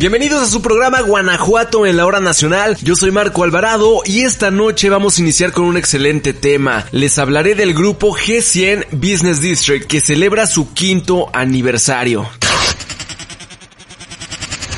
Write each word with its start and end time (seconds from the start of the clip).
Bienvenidos 0.00 0.42
a 0.42 0.46
su 0.46 0.62
programa 0.62 1.02
Guanajuato 1.02 1.84
en 1.84 1.98
la 1.98 2.06
hora 2.06 2.20
nacional. 2.20 2.78
Yo 2.80 2.96
soy 2.96 3.10
Marco 3.10 3.44
Alvarado 3.44 4.00
y 4.06 4.22
esta 4.22 4.50
noche 4.50 4.88
vamos 4.88 5.18
a 5.18 5.20
iniciar 5.20 5.52
con 5.52 5.66
un 5.66 5.76
excelente 5.76 6.32
tema. 6.32 6.86
Les 6.90 7.18
hablaré 7.18 7.54
del 7.54 7.74
grupo 7.74 8.16
G100 8.16 8.92
Business 8.92 9.42
District 9.42 9.86
que 9.86 10.00
celebra 10.00 10.46
su 10.46 10.72
quinto 10.72 11.28
aniversario. 11.34 12.26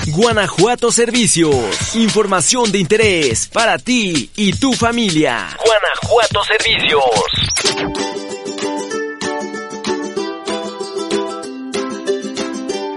Guanajuato 0.08 0.90
Servicios. 0.90 1.94
Información 1.94 2.72
de 2.72 2.80
interés 2.80 3.46
para 3.46 3.78
ti 3.78 4.28
y 4.34 4.54
tu 4.54 4.72
familia. 4.72 5.56
Guanajuato 5.64 6.40
Servicios. 6.42 8.31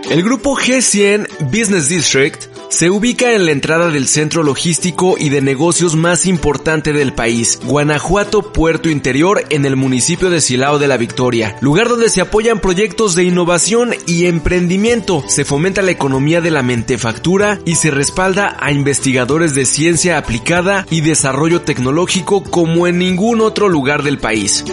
El 0.09 0.22
grupo 0.22 0.55
G100 0.55 1.50
Business 1.50 1.90
District 1.90 2.44
se 2.70 2.91
ubica 2.91 3.34
en 3.34 3.45
la 3.45 3.52
entrada 3.52 3.90
del 3.90 4.08
centro 4.08 4.44
logístico 4.44 5.16
y 5.18 5.30
de 5.30 5.41
negocios 5.41 5.95
más 5.95 6.28
importante 6.28 6.94
del 6.94 7.12
país, 7.12 7.59
Guanajuato 7.64 8.54
Puerto 8.54 8.90
Interior, 8.90 9.44
en 9.50 9.66
el 9.66 9.76
municipio 9.76 10.30
de 10.30 10.41
Silao 10.41 10.78
de 10.78 10.88
la 10.88 10.98
Victoria, 10.98 11.55
lugar 11.59 11.88
donde 11.88 12.09
se 12.09 12.22
apoyan 12.22 12.59
proyectos 12.59 13.16
de 13.16 13.23
innovación 13.23 13.95
y 14.05 14.26
emprendimiento, 14.26 15.23
se 15.28 15.44
fomenta 15.44 15.81
la 15.81 15.91
economía 15.91 16.39
de 16.39 16.52
la 16.52 16.61
mentefactura 16.61 17.59
y 17.66 17.76
se 17.76 17.89
respalda 17.89 18.58
a 18.59 18.72
investigadores 18.72 19.56
de 19.56 19.66
ciencia 19.66 20.20
aplicada 20.20 20.86
y 20.92 21.02
desarrollo 21.02 21.61
tecnológico 21.61 22.44
como 22.44 22.86
en 22.86 23.00
ningún 23.00 23.42
otro 23.42 23.70
lugar 23.70 24.03
del 24.03 24.20
país. 24.20 24.64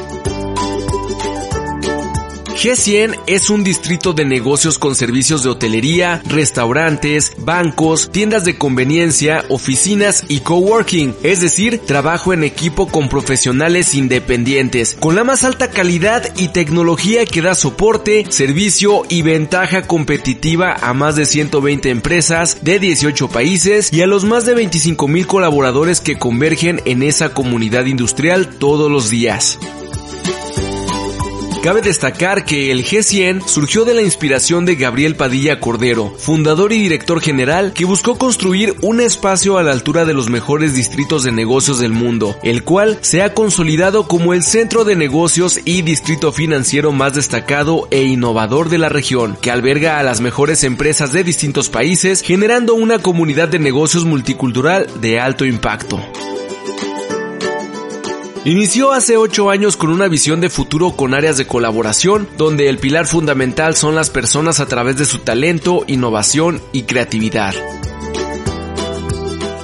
G100 2.62 3.18
es 3.26 3.50
un 3.50 3.64
distrito 3.64 4.12
de 4.12 4.24
negocios 4.24 4.78
con 4.78 4.94
servicios 4.94 5.42
de 5.42 5.48
hotelería, 5.48 6.22
restaurantes, 6.26 7.32
bancos, 7.38 8.12
tiendas 8.12 8.44
de 8.44 8.56
conveniencia, 8.56 9.44
oficinas 9.48 10.22
y 10.28 10.38
coworking, 10.42 11.12
es 11.24 11.40
decir, 11.40 11.80
trabajo 11.80 12.32
en 12.32 12.44
equipo 12.44 12.86
con 12.86 13.08
profesionales 13.08 13.96
independientes, 13.96 14.96
con 15.00 15.16
la 15.16 15.24
más 15.24 15.42
alta 15.42 15.70
calidad 15.70 16.32
y 16.36 16.50
tecnología 16.50 17.26
que 17.26 17.42
da 17.42 17.56
soporte, 17.56 18.26
servicio 18.28 19.02
y 19.08 19.22
ventaja 19.22 19.88
competitiva 19.88 20.72
a 20.72 20.94
más 20.94 21.16
de 21.16 21.26
120 21.26 21.90
empresas 21.90 22.58
de 22.62 22.78
18 22.78 23.28
países 23.28 23.92
y 23.92 24.02
a 24.02 24.06
los 24.06 24.24
más 24.24 24.44
de 24.44 24.54
25 24.54 25.08
mil 25.08 25.26
colaboradores 25.26 26.00
que 26.00 26.16
convergen 26.16 26.80
en 26.84 27.02
esa 27.02 27.34
comunidad 27.34 27.86
industrial 27.86 28.50
todos 28.60 28.88
los 28.88 29.10
días. 29.10 29.58
Cabe 31.62 31.80
destacar 31.80 32.44
que 32.44 32.72
el 32.72 32.84
G100 32.84 33.46
surgió 33.46 33.84
de 33.84 33.94
la 33.94 34.02
inspiración 34.02 34.64
de 34.64 34.74
Gabriel 34.74 35.14
Padilla 35.14 35.60
Cordero, 35.60 36.12
fundador 36.18 36.72
y 36.72 36.78
director 36.78 37.20
general 37.20 37.72
que 37.72 37.84
buscó 37.84 38.18
construir 38.18 38.74
un 38.82 39.00
espacio 39.00 39.58
a 39.58 39.62
la 39.62 39.70
altura 39.70 40.04
de 40.04 40.12
los 40.12 40.28
mejores 40.28 40.74
distritos 40.74 41.22
de 41.22 41.30
negocios 41.30 41.78
del 41.78 41.92
mundo, 41.92 42.36
el 42.42 42.64
cual 42.64 42.98
se 43.02 43.22
ha 43.22 43.32
consolidado 43.32 44.08
como 44.08 44.34
el 44.34 44.42
centro 44.42 44.82
de 44.82 44.96
negocios 44.96 45.60
y 45.64 45.82
distrito 45.82 46.32
financiero 46.32 46.90
más 46.90 47.14
destacado 47.14 47.86
e 47.92 48.02
innovador 48.02 48.68
de 48.68 48.78
la 48.78 48.88
región, 48.88 49.38
que 49.40 49.52
alberga 49.52 50.00
a 50.00 50.02
las 50.02 50.20
mejores 50.20 50.64
empresas 50.64 51.12
de 51.12 51.22
distintos 51.22 51.68
países, 51.68 52.22
generando 52.22 52.74
una 52.74 52.98
comunidad 52.98 53.46
de 53.46 53.60
negocios 53.60 54.04
multicultural 54.04 54.88
de 55.00 55.20
alto 55.20 55.44
impacto. 55.44 56.00
Inició 58.44 58.90
hace 58.90 59.16
8 59.16 59.50
años 59.50 59.76
con 59.76 59.90
una 59.90 60.08
visión 60.08 60.40
de 60.40 60.50
futuro 60.50 60.96
con 60.96 61.14
áreas 61.14 61.36
de 61.36 61.46
colaboración, 61.46 62.28
donde 62.36 62.68
el 62.68 62.78
pilar 62.78 63.06
fundamental 63.06 63.76
son 63.76 63.94
las 63.94 64.10
personas 64.10 64.58
a 64.58 64.66
través 64.66 64.96
de 64.96 65.04
su 65.04 65.18
talento, 65.18 65.84
innovación 65.86 66.60
y 66.72 66.82
creatividad. 66.82 67.54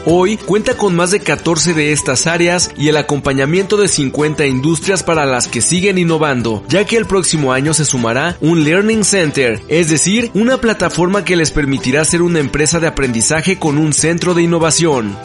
Hoy 0.04 0.36
cuenta 0.36 0.76
con 0.76 0.94
más 0.94 1.10
de 1.10 1.18
14 1.18 1.74
de 1.74 1.90
estas 1.90 2.28
áreas 2.28 2.70
y 2.78 2.86
el 2.86 2.96
acompañamiento 2.96 3.76
de 3.76 3.88
50 3.88 4.46
industrias 4.46 5.02
para 5.02 5.26
las 5.26 5.48
que 5.48 5.60
siguen 5.60 5.98
innovando, 5.98 6.62
ya 6.68 6.84
que 6.84 6.96
el 6.96 7.04
próximo 7.04 7.52
año 7.52 7.74
se 7.74 7.84
sumará 7.84 8.36
un 8.40 8.62
Learning 8.62 9.02
Center, 9.02 9.60
es 9.66 9.90
decir, 9.90 10.30
una 10.34 10.58
plataforma 10.58 11.24
que 11.24 11.34
les 11.34 11.50
permitirá 11.50 12.04
ser 12.04 12.22
una 12.22 12.38
empresa 12.38 12.78
de 12.78 12.86
aprendizaje 12.86 13.58
con 13.58 13.76
un 13.76 13.92
centro 13.92 14.34
de 14.34 14.42
innovación. 14.42 15.18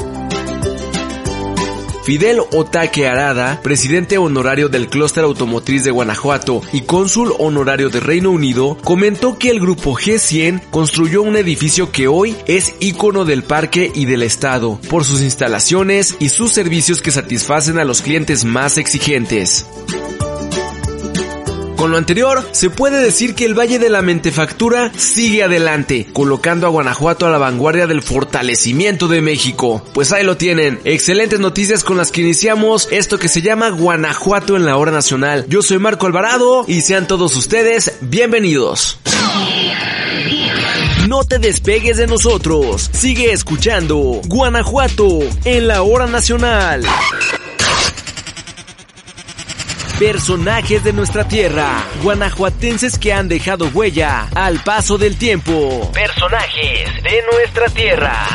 Fidel 2.04 2.42
Otaque 2.52 3.08
Arada, 3.08 3.62
presidente 3.64 4.18
honorario 4.18 4.68
del 4.68 4.90
Clúster 4.90 5.24
Automotriz 5.24 5.86
de 5.86 5.92
Guanajuato 5.92 6.62
y 6.74 6.82
cónsul 6.82 7.34
honorario 7.40 7.90
de 7.90 8.02
Reino 8.02 8.30
Unido, 8.30 8.78
comentó 8.84 9.38
que 9.38 9.50
el 9.50 9.62
grupo 9.62 9.94
G100 9.94 10.70
construyó 10.70 11.22
un 11.22 11.38
edificio 11.38 11.94
que 11.94 12.10
hoy 12.10 12.36
es 12.46 12.76
ícono 12.82 13.24
del 13.24 13.44
parque 13.44 13.90
y 13.96 14.04
del 14.04 14.24
estado, 14.24 14.82
por 14.90 15.06
sus 15.06 15.22
instalaciones 15.22 16.18
y 16.20 16.28
sus 16.28 16.52
servicios 16.52 17.02
que 17.02 17.12
satisfacen 17.12 17.80
a 17.80 17.86
los 17.86 18.02
clientes 18.02 18.44
más 18.44 18.78
exigentes. 18.78 19.66
Con 21.84 21.92
lo 21.92 21.98
anterior, 21.98 22.48
se 22.54 22.70
puede 22.70 23.02
decir 23.02 23.36
que 23.36 23.44
el 23.44 23.60
Valle 23.60 23.78
de 23.78 23.90
la 23.90 24.02
Mentefactura 24.02 24.94
sigue 24.96 25.44
adelante, 25.44 26.08
colocando 26.14 26.66
a 26.66 26.70
Guanajuato 26.70 27.28
a 27.28 27.30
la 27.30 27.38
vanguardia 27.38 27.88
del 27.88 28.02
fortalecimiento 28.02 29.10
de 29.10 29.20
México. 29.20 29.84
Pues 29.94 30.14
ahí 30.14 30.24
lo 30.24 30.38
tienen, 30.38 30.80
excelentes 30.86 31.42
noticias 31.42 31.84
con 31.84 31.98
las 31.98 32.10
que 32.10 32.22
iniciamos 32.22 32.88
esto 32.90 33.20
que 33.20 33.28
se 33.28 33.42
llama 33.42 33.68
Guanajuato 33.68 34.56
en 34.56 34.66
la 34.66 34.78
hora 34.78 34.94
nacional. 34.94 35.46
Yo 35.50 35.62
soy 35.62 35.78
Marco 35.78 36.06
Alvarado 36.06 36.64
y 36.70 36.80
sean 36.80 37.06
todos 37.06 37.36
ustedes 37.36 37.98
bienvenidos. 38.00 38.98
No 41.10 41.26
te 41.26 41.38
despegues 41.38 41.98
de 41.98 42.08
nosotros, 42.08 42.92
sigue 42.94 43.34
escuchando 43.34 44.22
Guanajuato 44.24 45.20
en 45.44 45.68
la 45.68 45.82
hora 45.82 46.08
nacional. 46.08 46.86
Personajes 50.04 50.84
de 50.84 50.92
nuestra 50.92 51.26
tierra, 51.26 51.82
guanajuatenses 52.04 53.00
que 53.00 53.14
han 53.14 53.30
dejado 53.30 53.70
huella 53.74 54.28
al 54.36 54.62
paso 54.62 54.98
del 54.98 55.18
tiempo. 55.18 55.90
Personajes 55.94 57.04
de 57.04 57.24
nuestra 57.32 57.70
tierra. 57.70 58.28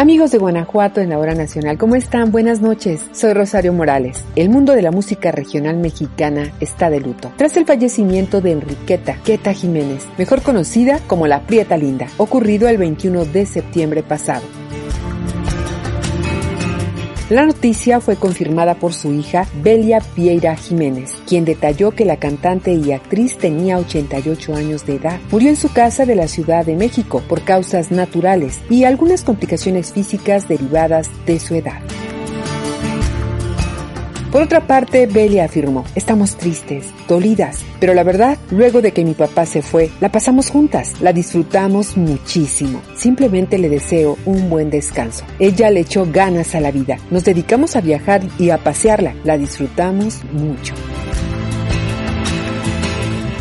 Amigos 0.00 0.30
de 0.30 0.38
Guanajuato 0.38 1.02
en 1.02 1.10
la 1.10 1.18
hora 1.18 1.34
nacional, 1.34 1.76
¿cómo 1.76 1.94
están? 1.94 2.32
Buenas 2.32 2.62
noches. 2.62 3.04
Soy 3.12 3.34
Rosario 3.34 3.74
Morales. 3.74 4.24
El 4.34 4.48
mundo 4.48 4.72
de 4.72 4.80
la 4.80 4.90
música 4.90 5.30
regional 5.30 5.76
mexicana 5.76 6.54
está 6.58 6.88
de 6.88 7.00
luto. 7.00 7.30
Tras 7.36 7.54
el 7.58 7.66
fallecimiento 7.66 8.40
de 8.40 8.52
Enriqueta 8.52 9.18
Queta 9.22 9.52
Jiménez, 9.52 10.06
mejor 10.16 10.40
conocida 10.40 11.00
como 11.06 11.26
la 11.26 11.42
Prieta 11.42 11.76
Linda, 11.76 12.06
ocurrido 12.16 12.66
el 12.70 12.78
21 12.78 13.26
de 13.26 13.44
septiembre 13.44 14.02
pasado. 14.02 14.40
La 17.30 17.46
noticia 17.46 18.00
fue 18.00 18.16
confirmada 18.16 18.74
por 18.74 18.92
su 18.92 19.12
hija 19.12 19.46
Belia 19.62 20.02
Vieira 20.16 20.56
Jiménez, 20.56 21.14
quien 21.28 21.44
detalló 21.44 21.92
que 21.92 22.04
la 22.04 22.16
cantante 22.16 22.74
y 22.74 22.90
actriz 22.90 23.38
tenía 23.38 23.78
88 23.78 24.52
años 24.56 24.84
de 24.84 24.96
edad. 24.96 25.20
Murió 25.30 25.48
en 25.48 25.54
su 25.54 25.72
casa 25.72 26.04
de 26.06 26.16
la 26.16 26.26
Ciudad 26.26 26.66
de 26.66 26.74
México 26.74 27.22
por 27.28 27.42
causas 27.42 27.92
naturales 27.92 28.58
y 28.68 28.82
algunas 28.82 29.22
complicaciones 29.22 29.92
físicas 29.92 30.48
derivadas 30.48 31.08
de 31.24 31.38
su 31.38 31.54
edad. 31.54 31.80
Por 34.30 34.42
otra 34.42 34.60
parte, 34.60 35.06
Belia 35.06 35.46
afirmó, 35.46 35.84
estamos 35.96 36.36
tristes, 36.36 36.86
dolidas, 37.08 37.64
pero 37.80 37.94
la 37.94 38.04
verdad, 38.04 38.38
luego 38.52 38.80
de 38.80 38.92
que 38.92 39.04
mi 39.04 39.14
papá 39.14 39.44
se 39.44 39.60
fue, 39.60 39.90
la 40.00 40.12
pasamos 40.12 40.50
juntas, 40.50 41.00
la 41.00 41.12
disfrutamos 41.12 41.96
muchísimo. 41.96 42.80
Simplemente 42.94 43.58
le 43.58 43.68
deseo 43.68 44.16
un 44.26 44.48
buen 44.48 44.70
descanso. 44.70 45.24
Ella 45.40 45.68
le 45.70 45.80
echó 45.80 46.06
ganas 46.06 46.54
a 46.54 46.60
la 46.60 46.70
vida, 46.70 46.98
nos 47.10 47.24
dedicamos 47.24 47.74
a 47.74 47.80
viajar 47.80 48.22
y 48.38 48.50
a 48.50 48.58
pasearla, 48.58 49.16
la 49.24 49.36
disfrutamos 49.36 50.22
mucho. 50.32 50.74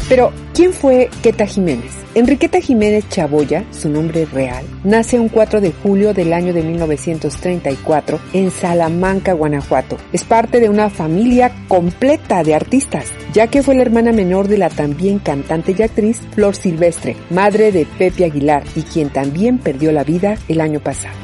Pero, 0.09 0.33
¿quién 0.55 0.73
fue 0.73 1.11
Queta 1.21 1.45
Jiménez? 1.45 1.98
Enriqueta 2.19 2.59
Jiménez 2.59 3.07
Chaboya, 3.07 3.63
su 3.71 3.87
nombre 3.87 4.25
real, 4.25 4.65
nace 4.83 5.17
un 5.21 5.29
4 5.29 5.61
de 5.61 5.71
julio 5.71 6.13
del 6.13 6.33
año 6.33 6.51
de 6.51 6.63
1934 6.63 8.19
en 8.33 8.51
Salamanca, 8.51 9.31
Guanajuato. 9.31 9.95
Es 10.11 10.25
parte 10.25 10.59
de 10.59 10.67
una 10.67 10.89
familia 10.89 11.53
completa 11.69 12.43
de 12.43 12.55
artistas, 12.55 13.05
ya 13.31 13.47
que 13.47 13.63
fue 13.63 13.75
la 13.75 13.83
hermana 13.83 14.11
menor 14.11 14.49
de 14.49 14.57
la 14.57 14.69
también 14.69 15.19
cantante 15.19 15.73
y 15.77 15.81
actriz 15.81 16.19
Flor 16.31 16.57
Silvestre, 16.57 17.15
madre 17.29 17.71
de 17.71 17.85
Pepe 17.85 18.25
Aguilar 18.25 18.65
y 18.75 18.81
quien 18.81 19.11
también 19.11 19.57
perdió 19.57 19.93
la 19.93 20.03
vida 20.03 20.37
el 20.49 20.59
año 20.59 20.81
pasado. 20.81 21.15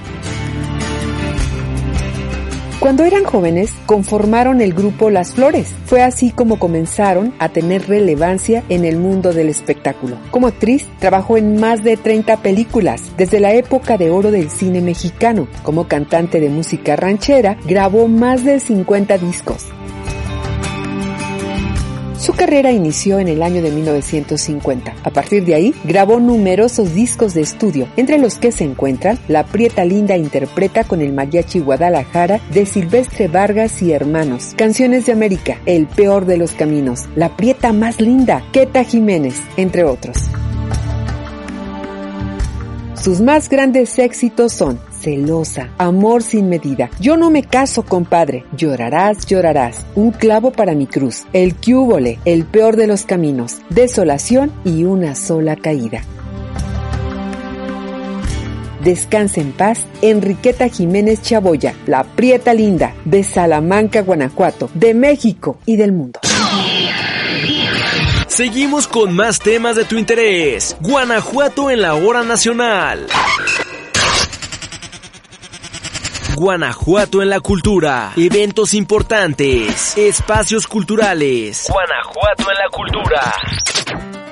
Cuando 2.79 3.03
eran 3.03 3.23
jóvenes, 3.23 3.73
conformaron 3.85 4.61
el 4.61 4.73
grupo 4.73 5.09
Las 5.09 5.33
Flores. 5.33 5.73
Fue 5.85 6.03
así 6.03 6.31
como 6.31 6.59
comenzaron 6.59 7.33
a 7.39 7.49
tener 7.49 7.87
relevancia 7.87 8.63
en 8.69 8.85
el 8.85 8.97
mundo 8.97 9.33
del 9.33 9.49
espectáculo. 9.49 10.17
Como 10.29 10.47
actriz, 10.47 10.85
trabajó 10.99 11.37
en 11.37 11.59
más 11.59 11.83
de 11.83 11.97
30 11.97 12.37
películas, 12.37 13.01
desde 13.17 13.39
la 13.39 13.53
época 13.53 13.97
de 13.97 14.11
oro 14.11 14.29
del 14.29 14.49
cine 14.49 14.81
mexicano. 14.81 15.47
Como 15.63 15.87
cantante 15.87 16.39
de 16.39 16.49
música 16.49 16.95
ranchera, 16.95 17.57
grabó 17.65 18.07
más 18.07 18.43
de 18.43 18.59
50 18.59 19.17
discos. 19.17 19.65
Su 22.25 22.33
carrera 22.33 22.71
inició 22.71 23.19
en 23.19 23.27
el 23.27 23.43
año 23.43 23.61
de 23.61 23.69
1950. 23.69 24.95
A 25.03 25.09
partir 25.11 25.45
de 25.45 25.53
ahí, 25.53 25.75
grabó 25.83 26.19
numerosos 26.19 26.95
discos 26.95 27.35
de 27.35 27.41
estudio, 27.41 27.87
entre 27.97 28.17
los 28.17 28.39
que 28.39 28.51
se 28.51 28.63
encuentran 28.63 29.19
La 29.27 29.45
Prieta 29.45 29.85
Linda 29.85 30.17
interpreta 30.17 30.85
con 30.85 31.01
el 31.01 31.13
Mariachi 31.13 31.59
Guadalajara 31.59 32.41
de 32.51 32.65
Silvestre 32.65 33.27
Vargas 33.27 33.79
y 33.83 33.91
Hermanos, 33.91 34.55
Canciones 34.57 35.05
de 35.05 35.11
América, 35.11 35.59
El 35.67 35.85
Peor 35.85 36.25
de 36.25 36.37
los 36.37 36.53
Caminos, 36.53 37.01
La 37.15 37.37
Prieta 37.37 37.73
Más 37.73 38.01
Linda, 38.01 38.41
Queta 38.51 38.83
Jiménez, 38.83 39.39
entre 39.55 39.83
otros. 39.83 40.17
Sus 43.05 43.21
más 43.21 43.49
grandes 43.49 43.99
éxitos 43.99 44.51
son 44.51 44.79
celosa, 44.99 45.69
amor 45.77 46.23
sin 46.23 46.49
medida. 46.49 46.89
Yo 46.99 47.17
no 47.17 47.29
me 47.29 47.43
caso, 47.43 47.83
compadre. 47.83 48.45
Llorarás, 48.57 49.27
llorarás. 49.27 49.85
Un 49.93 50.09
clavo 50.09 50.51
para 50.51 50.73
mi 50.73 50.87
cruz. 50.87 51.21
El 51.31 51.53
cúbole, 51.53 52.17
el 52.25 52.45
peor 52.45 52.77
de 52.77 52.87
los 52.87 53.03
caminos. 53.03 53.59
Desolación 53.69 54.51
y 54.63 54.85
una 54.85 55.13
sola 55.13 55.55
caída. 55.55 56.01
Descansa 58.83 59.39
en 59.39 59.51
paz, 59.51 59.81
Enriqueta 60.01 60.67
Jiménez 60.67 61.21
Chaboya, 61.21 61.75
la 61.85 62.05
Prieta 62.05 62.55
Linda, 62.55 62.95
de 63.05 63.21
Salamanca, 63.21 64.01
Guanajuato, 64.01 64.71
de 64.73 64.95
México 64.95 65.59
y 65.67 65.75
del 65.75 65.91
mundo. 65.91 66.19
Seguimos 68.35 68.85
con 68.85 69.15
más 69.15 69.39
temas 69.39 69.77
de 69.77 69.85
tu 69.85 69.97
interés. 69.97 70.75
Guanajuato 70.81 71.71
en 71.71 71.81
la 71.81 71.93
hora 71.93 72.21
nacional. 72.21 73.07
Guanajuato 76.35 77.21
en 77.21 77.29
la 77.29 77.39
cultura. 77.39 78.11
Eventos 78.17 78.73
importantes. 78.73 79.97
Espacios 79.97 80.67
culturales. 80.67 81.67
Guanajuato 81.71 82.51
en 82.51 82.57
la 82.57 82.69
cultura. 82.69 84.24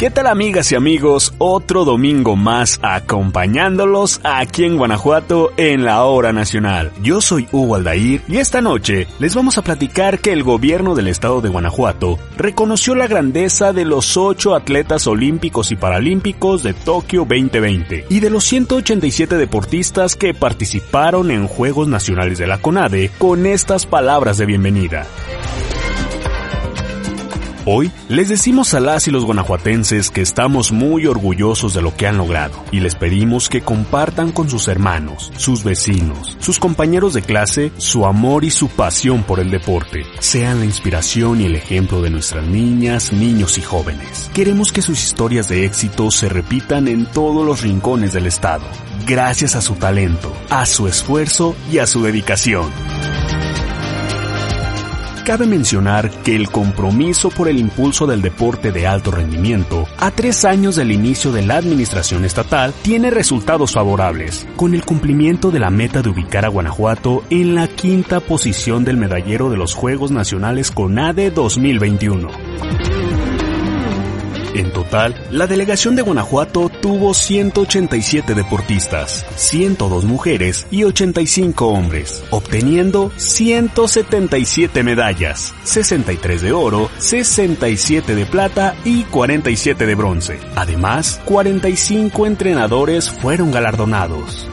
¿Qué 0.00 0.08
tal 0.08 0.28
amigas 0.28 0.72
y 0.72 0.76
amigos? 0.76 1.34
Otro 1.36 1.84
domingo 1.84 2.34
más 2.34 2.80
acompañándolos 2.82 4.22
aquí 4.24 4.64
en 4.64 4.78
Guanajuato 4.78 5.52
en 5.58 5.84
la 5.84 6.04
hora 6.04 6.32
nacional. 6.32 6.90
Yo 7.02 7.20
soy 7.20 7.46
Hugo 7.52 7.74
Aldair 7.74 8.22
y 8.26 8.38
esta 8.38 8.62
noche 8.62 9.08
les 9.18 9.34
vamos 9.34 9.58
a 9.58 9.62
platicar 9.62 10.18
que 10.20 10.32
el 10.32 10.42
gobierno 10.42 10.94
del 10.94 11.08
estado 11.08 11.42
de 11.42 11.50
Guanajuato 11.50 12.18
reconoció 12.38 12.94
la 12.94 13.08
grandeza 13.08 13.74
de 13.74 13.84
los 13.84 14.16
ocho 14.16 14.54
atletas 14.54 15.06
olímpicos 15.06 15.70
y 15.70 15.76
paralímpicos 15.76 16.62
de 16.62 16.72
Tokio 16.72 17.26
2020 17.28 18.06
y 18.08 18.20
de 18.20 18.30
los 18.30 18.44
187 18.44 19.36
deportistas 19.36 20.16
que 20.16 20.32
participaron 20.32 21.30
en 21.30 21.46
Juegos 21.46 21.88
Nacionales 21.88 22.38
de 22.38 22.46
la 22.46 22.56
CONADE 22.56 23.10
con 23.18 23.44
estas 23.44 23.84
palabras 23.84 24.38
de 24.38 24.46
bienvenida. 24.46 25.06
Hoy 27.66 27.92
les 28.08 28.30
decimos 28.30 28.72
a 28.72 28.80
las 28.80 29.06
y 29.06 29.10
los 29.10 29.26
guanajuatenses 29.26 30.10
que 30.10 30.22
estamos 30.22 30.72
muy 30.72 31.06
orgullosos 31.06 31.74
de 31.74 31.82
lo 31.82 31.94
que 31.94 32.06
han 32.06 32.16
logrado 32.16 32.54
y 32.70 32.80
les 32.80 32.94
pedimos 32.94 33.50
que 33.50 33.60
compartan 33.60 34.32
con 34.32 34.48
sus 34.48 34.66
hermanos, 34.68 35.30
sus 35.36 35.62
vecinos, 35.62 36.38
sus 36.40 36.58
compañeros 36.58 37.12
de 37.12 37.20
clase 37.20 37.70
su 37.76 38.06
amor 38.06 38.44
y 38.44 38.50
su 38.50 38.68
pasión 38.68 39.24
por 39.24 39.40
el 39.40 39.50
deporte. 39.50 40.04
Sean 40.20 40.60
la 40.60 40.64
inspiración 40.64 41.42
y 41.42 41.44
el 41.44 41.54
ejemplo 41.54 42.00
de 42.00 42.08
nuestras 42.08 42.46
niñas, 42.46 43.12
niños 43.12 43.58
y 43.58 43.62
jóvenes. 43.62 44.30
Queremos 44.32 44.72
que 44.72 44.80
sus 44.80 45.04
historias 45.04 45.48
de 45.48 45.66
éxito 45.66 46.10
se 46.10 46.30
repitan 46.30 46.88
en 46.88 47.04
todos 47.04 47.44
los 47.44 47.60
rincones 47.60 48.14
del 48.14 48.26
estado, 48.26 48.64
gracias 49.06 49.54
a 49.54 49.60
su 49.60 49.74
talento, 49.74 50.32
a 50.48 50.64
su 50.64 50.88
esfuerzo 50.88 51.54
y 51.70 51.78
a 51.78 51.86
su 51.86 52.02
dedicación. 52.02 52.70
Cabe 55.24 55.46
mencionar 55.46 56.10
que 56.22 56.34
el 56.34 56.48
compromiso 56.50 57.28
por 57.30 57.48
el 57.48 57.58
impulso 57.58 58.06
del 58.06 58.22
deporte 58.22 58.72
de 58.72 58.86
alto 58.86 59.10
rendimiento, 59.10 59.86
a 59.98 60.10
tres 60.10 60.44
años 60.44 60.76
del 60.76 60.90
inicio 60.90 61.30
de 61.30 61.42
la 61.42 61.56
administración 61.56 62.24
estatal, 62.24 62.72
tiene 62.82 63.10
resultados 63.10 63.72
favorables, 63.72 64.48
con 64.56 64.74
el 64.74 64.84
cumplimiento 64.84 65.50
de 65.50 65.60
la 65.60 65.70
meta 65.70 66.02
de 66.02 66.08
ubicar 66.08 66.44
a 66.44 66.48
Guanajuato 66.48 67.22
en 67.30 67.54
la 67.54 67.68
quinta 67.68 68.20
posición 68.20 68.84
del 68.84 68.96
medallero 68.96 69.50
de 69.50 69.56
los 69.56 69.74
Juegos 69.74 70.10
Nacionales 70.10 70.70
CONADE 70.70 71.30
2021. 71.30 72.99
En 74.54 74.72
total, 74.72 75.14
la 75.30 75.46
delegación 75.46 75.94
de 75.94 76.02
Guanajuato 76.02 76.68
tuvo 76.68 77.14
187 77.14 78.34
deportistas, 78.34 79.24
102 79.36 80.04
mujeres 80.04 80.66
y 80.70 80.84
85 80.84 81.68
hombres, 81.68 82.24
obteniendo 82.30 83.12
177 83.16 84.82
medallas, 84.82 85.54
63 85.64 86.42
de 86.42 86.52
oro, 86.52 86.90
67 86.98 88.14
de 88.14 88.26
plata 88.26 88.74
y 88.84 89.04
47 89.04 89.86
de 89.86 89.94
bronce. 89.94 90.38
Además, 90.56 91.20
45 91.24 92.26
entrenadores 92.26 93.08
fueron 93.10 93.52
galardonados. 93.52 94.48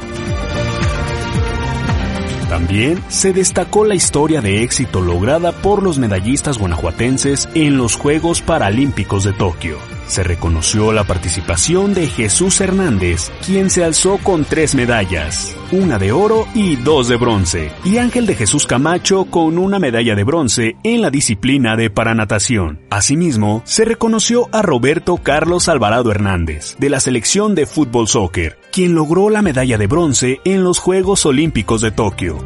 También 2.49 3.03
se 3.09 3.33
destacó 3.33 3.83
la 3.83 3.95
historia 3.95 4.39
de 4.39 4.63
éxito 4.63 5.01
lograda 5.01 5.51
por 5.51 5.83
los 5.83 5.99
medallistas 5.99 6.57
guanajuatenses 6.57 7.49
en 7.55 7.77
los 7.77 7.95
Juegos 7.95 8.41
Paralímpicos 8.41 9.25
de 9.25 9.33
Tokio. 9.33 9.96
Se 10.07 10.23
reconoció 10.23 10.93
la 10.93 11.03
participación 11.03 11.93
de 11.93 12.07
Jesús 12.07 12.61
Hernández, 12.61 13.31
quien 13.45 13.69
se 13.69 13.83
alzó 13.83 14.17
con 14.17 14.45
tres 14.45 14.73
medallas, 14.73 15.55
una 15.71 15.99
de 15.99 16.11
oro 16.11 16.47
y 16.53 16.77
dos 16.77 17.07
de 17.07 17.17
bronce, 17.17 17.71
y 17.83 17.97
Ángel 17.97 18.25
de 18.25 18.35
Jesús 18.35 18.65
Camacho 18.65 19.25
con 19.25 19.57
una 19.57 19.79
medalla 19.79 20.15
de 20.15 20.23
bronce 20.23 20.77
en 20.83 21.01
la 21.01 21.09
disciplina 21.09 21.75
de 21.75 21.89
paranatación. 21.89 22.79
Asimismo, 22.89 23.61
se 23.65 23.85
reconoció 23.85 24.47
a 24.53 24.61
Roberto 24.61 25.17
Carlos 25.17 25.67
Alvarado 25.67 26.09
Hernández, 26.11 26.75
de 26.79 26.89
la 26.89 26.99
selección 26.99 27.53
de 27.53 27.65
fútbol 27.65 28.07
soccer, 28.07 28.57
quien 28.71 28.95
logró 28.95 29.29
la 29.29 29.41
medalla 29.41 29.77
de 29.77 29.87
bronce 29.87 30.39
en 30.45 30.63
los 30.63 30.79
Juegos 30.79 31.25
Olímpicos 31.25 31.81
de 31.81 31.91
Tokio. 31.91 32.37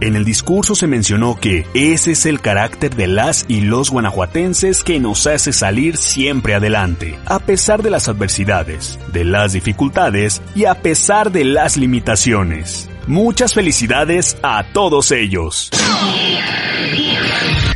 En 0.00 0.16
el 0.16 0.24
discurso 0.24 0.74
se 0.74 0.86
mencionó 0.86 1.38
que 1.38 1.66
ese 1.74 2.12
es 2.12 2.26
el 2.26 2.40
carácter 2.40 2.94
de 2.94 3.06
las 3.06 3.44
y 3.48 3.60
los 3.60 3.90
guanajuatenses 3.90 4.82
que 4.82 4.98
nos 4.98 5.26
hace 5.26 5.52
salir 5.52 5.96
siempre 5.96 6.54
adelante, 6.54 7.18
a 7.26 7.38
pesar 7.38 7.82
de 7.82 7.90
las 7.90 8.08
adversidades, 8.08 8.98
de 9.12 9.24
las 9.24 9.52
dificultades 9.52 10.42
y 10.54 10.64
a 10.64 10.74
pesar 10.74 11.30
de 11.32 11.44
las 11.44 11.76
limitaciones. 11.76 12.88
Muchas 13.06 13.54
felicidades 13.54 14.36
a 14.42 14.64
todos 14.72 15.12
ellos. 15.12 15.70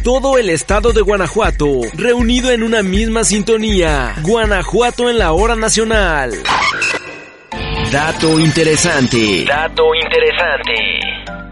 Todo 0.03 0.39
el 0.39 0.49
estado 0.51 0.93
de 0.93 1.03
Guanajuato, 1.03 1.83
reunido 1.95 2.51
en 2.51 2.63
una 2.63 2.83
misma 2.83 3.25
sintonía. 3.25 4.15
Guanajuato 4.23 5.11
en 5.11 5.19
la 5.19 5.33
hora 5.33 5.55
nacional. 5.55 6.33
Dato 7.93 8.39
interesante. 8.41 9.45
Dato 9.47 9.95
interesante. 9.95 11.48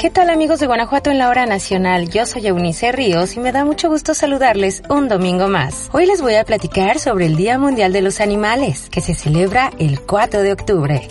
¿Qué 0.00 0.10
tal 0.10 0.30
amigos 0.30 0.60
de 0.60 0.68
Guanajuato 0.68 1.10
en 1.10 1.18
la 1.18 1.28
hora 1.28 1.44
nacional? 1.44 2.08
Yo 2.08 2.24
soy 2.24 2.46
Eunice 2.46 2.92
Ríos 2.92 3.34
y 3.34 3.40
me 3.40 3.50
da 3.50 3.64
mucho 3.64 3.88
gusto 3.88 4.14
saludarles 4.14 4.80
un 4.88 5.08
domingo 5.08 5.48
más. 5.48 5.90
Hoy 5.92 6.06
les 6.06 6.22
voy 6.22 6.36
a 6.36 6.44
platicar 6.44 7.00
sobre 7.00 7.26
el 7.26 7.34
Día 7.34 7.58
Mundial 7.58 7.92
de 7.92 8.00
los 8.00 8.20
Animales, 8.20 8.88
que 8.90 9.00
se 9.00 9.16
celebra 9.16 9.72
el 9.80 10.00
4 10.00 10.42
de 10.42 10.52
octubre. 10.52 11.08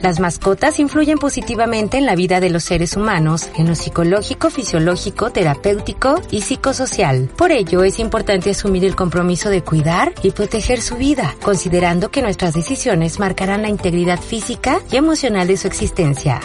Las 0.00 0.20
mascotas 0.20 0.78
influyen 0.78 1.18
positivamente 1.18 1.98
en 1.98 2.06
la 2.06 2.14
vida 2.14 2.38
de 2.38 2.50
los 2.50 2.62
seres 2.62 2.96
humanos, 2.96 3.50
en 3.56 3.66
lo 3.66 3.74
psicológico, 3.74 4.48
fisiológico, 4.48 5.30
terapéutico 5.30 6.22
y 6.30 6.42
psicosocial. 6.42 7.28
Por 7.36 7.50
ello, 7.50 7.82
es 7.82 7.98
importante 7.98 8.50
asumir 8.50 8.84
el 8.84 8.94
compromiso 8.94 9.50
de 9.50 9.64
cuidar 9.64 10.12
y 10.22 10.30
proteger 10.30 10.80
su 10.80 10.94
vida, 10.94 11.34
considerando 11.42 12.12
que 12.12 12.22
nuestras 12.22 12.54
decisiones 12.54 13.18
marcarán 13.18 13.62
la 13.62 13.70
integridad 13.70 14.20
física 14.20 14.80
y 14.92 14.96
emocional 14.96 15.48
de 15.48 15.56
su 15.56 15.66
existencia. 15.66 16.40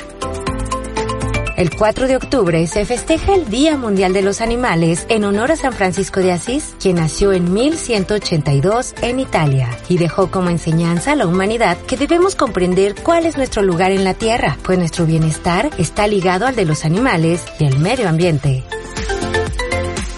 El 1.63 1.73
4 1.73 2.09
de 2.09 2.17
octubre 2.17 2.67
se 2.67 2.83
festeja 2.83 3.35
el 3.35 3.47
Día 3.49 3.77
Mundial 3.77 4.11
de 4.11 4.21
los 4.21 4.41
Animales 4.41 5.05
en 5.07 5.23
honor 5.23 5.49
a 5.49 5.55
San 5.55 5.71
Francisco 5.71 6.19
de 6.19 6.33
Asís, 6.33 6.75
quien 6.77 6.97
nació 6.97 7.31
en 7.31 7.53
1182 7.53 8.95
en 9.01 9.21
Italia 9.21 9.69
y 9.87 9.97
dejó 9.97 10.29
como 10.29 10.49
enseñanza 10.49 11.13
a 11.13 11.15
la 11.15 11.25
humanidad 11.25 11.77
que 11.87 11.95
debemos 11.95 12.35
comprender 12.35 12.95
cuál 13.01 13.25
es 13.25 13.37
nuestro 13.37 13.61
lugar 13.61 13.93
en 13.93 14.03
la 14.03 14.13
Tierra, 14.13 14.57
pues 14.61 14.77
nuestro 14.77 15.05
bienestar 15.05 15.69
está 15.77 16.05
ligado 16.05 16.47
al 16.47 16.57
de 16.57 16.65
los 16.65 16.83
animales 16.83 17.45
y 17.61 17.63
el 17.63 17.79
medio 17.79 18.09
ambiente. 18.09 18.65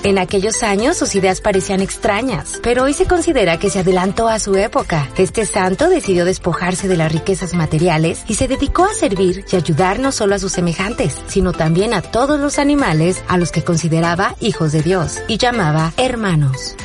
En 0.06 0.20
aquellos 0.20 0.62
años 0.62 0.98
sus 0.98 1.16
ideas 1.16 1.42
parecían 1.42 1.82
extrañas, 1.82 2.60
pero 2.62 2.84
hoy 2.84 2.94
se 2.94 3.08
considera 3.08 3.58
que 3.58 3.72
se 3.72 3.80
adelantó 3.80 4.28
a 4.28 4.38
su 4.38 4.56
época. 4.56 5.10
Este 5.18 5.48
santo 5.48 5.90
decidió 5.90 6.26
despojarse 6.26 6.88
de 6.88 6.96
las 6.96 7.12
riquezas 7.12 7.56
materiales 7.56 8.24
y 8.28 8.36
se 8.36 8.48
dedicó 8.48 8.84
a 8.84 8.94
servir 8.94 9.46
y 9.52 9.56
ayudar 9.56 9.98
no 9.98 10.12
solo 10.12 10.36
a 10.36 10.40
sus 10.40 10.52
semejantes, 10.52 11.20
sino 11.26 11.54
también 11.54 11.96
a 11.96 12.04
todos 12.04 12.40
los 12.40 12.60
animales 12.60 13.24
a 13.28 13.40
los 13.40 13.52
que 13.52 13.64
consideraba 13.64 14.36
hijos 14.42 14.74
de 14.74 14.84
Dios 14.84 15.18
y 15.28 15.40
llamaba 15.40 15.92
hermanos. 15.98 16.76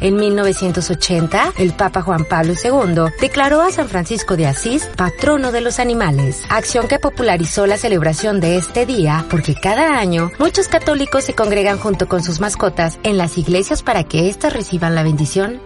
En 0.00 0.16
1980, 0.16 1.52
el 1.58 1.72
Papa 1.72 2.00
Juan 2.00 2.24
Pablo 2.24 2.54
II 2.54 3.12
declaró 3.20 3.60
a 3.60 3.70
San 3.70 3.88
Francisco 3.88 4.36
de 4.36 4.46
Asís 4.46 4.88
patrono 4.96 5.52
de 5.52 5.60
los 5.60 5.78
animales, 5.78 6.42
acción 6.48 6.88
que 6.88 6.98
popularizó 6.98 7.66
la 7.66 7.76
celebración 7.76 8.40
de 8.40 8.56
este 8.56 8.86
día 8.86 9.26
porque 9.30 9.54
cada 9.54 9.98
año 9.98 10.30
muchos 10.38 10.68
católicos 10.68 11.24
se 11.24 11.34
congregan 11.34 11.78
junto 11.78 12.08
con 12.08 12.22
sus 12.22 12.40
mascotas 12.40 12.98
en 13.02 13.18
las 13.18 13.36
iglesias 13.36 13.82
para 13.82 14.04
que 14.04 14.28
éstas 14.28 14.54
reciban 14.54 14.94
la 14.94 15.02
bendición 15.02 15.60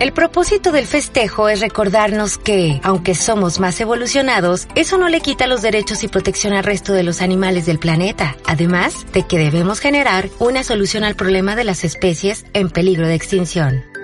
el 0.00 0.12
propósito 0.12 0.72
del 0.72 0.86
festejo 0.86 1.48
es 1.48 1.60
recordarnos 1.60 2.38
que, 2.38 2.80
aunque 2.82 3.14
somos 3.14 3.60
más 3.60 3.80
evolucionados, 3.80 4.68
eso 4.74 4.98
no 4.98 5.08
le 5.08 5.20
quita 5.20 5.46
los 5.46 5.62
derechos 5.62 6.04
y 6.04 6.08
protección 6.08 6.52
al 6.52 6.64
resto 6.64 6.92
de 6.92 7.02
los 7.02 7.22
animales 7.22 7.66
del 7.66 7.78
planeta, 7.78 8.36
además 8.46 9.06
de 9.12 9.22
que 9.22 9.38
debemos 9.38 9.80
generar 9.80 10.28
una 10.38 10.62
solución 10.62 11.04
al 11.04 11.16
problema 11.16 11.56
de 11.56 11.64
las 11.64 11.84
especies 11.84 12.44
en 12.52 12.70
peligro 12.70 13.06
de 13.06 13.14
extinción. 13.14 13.95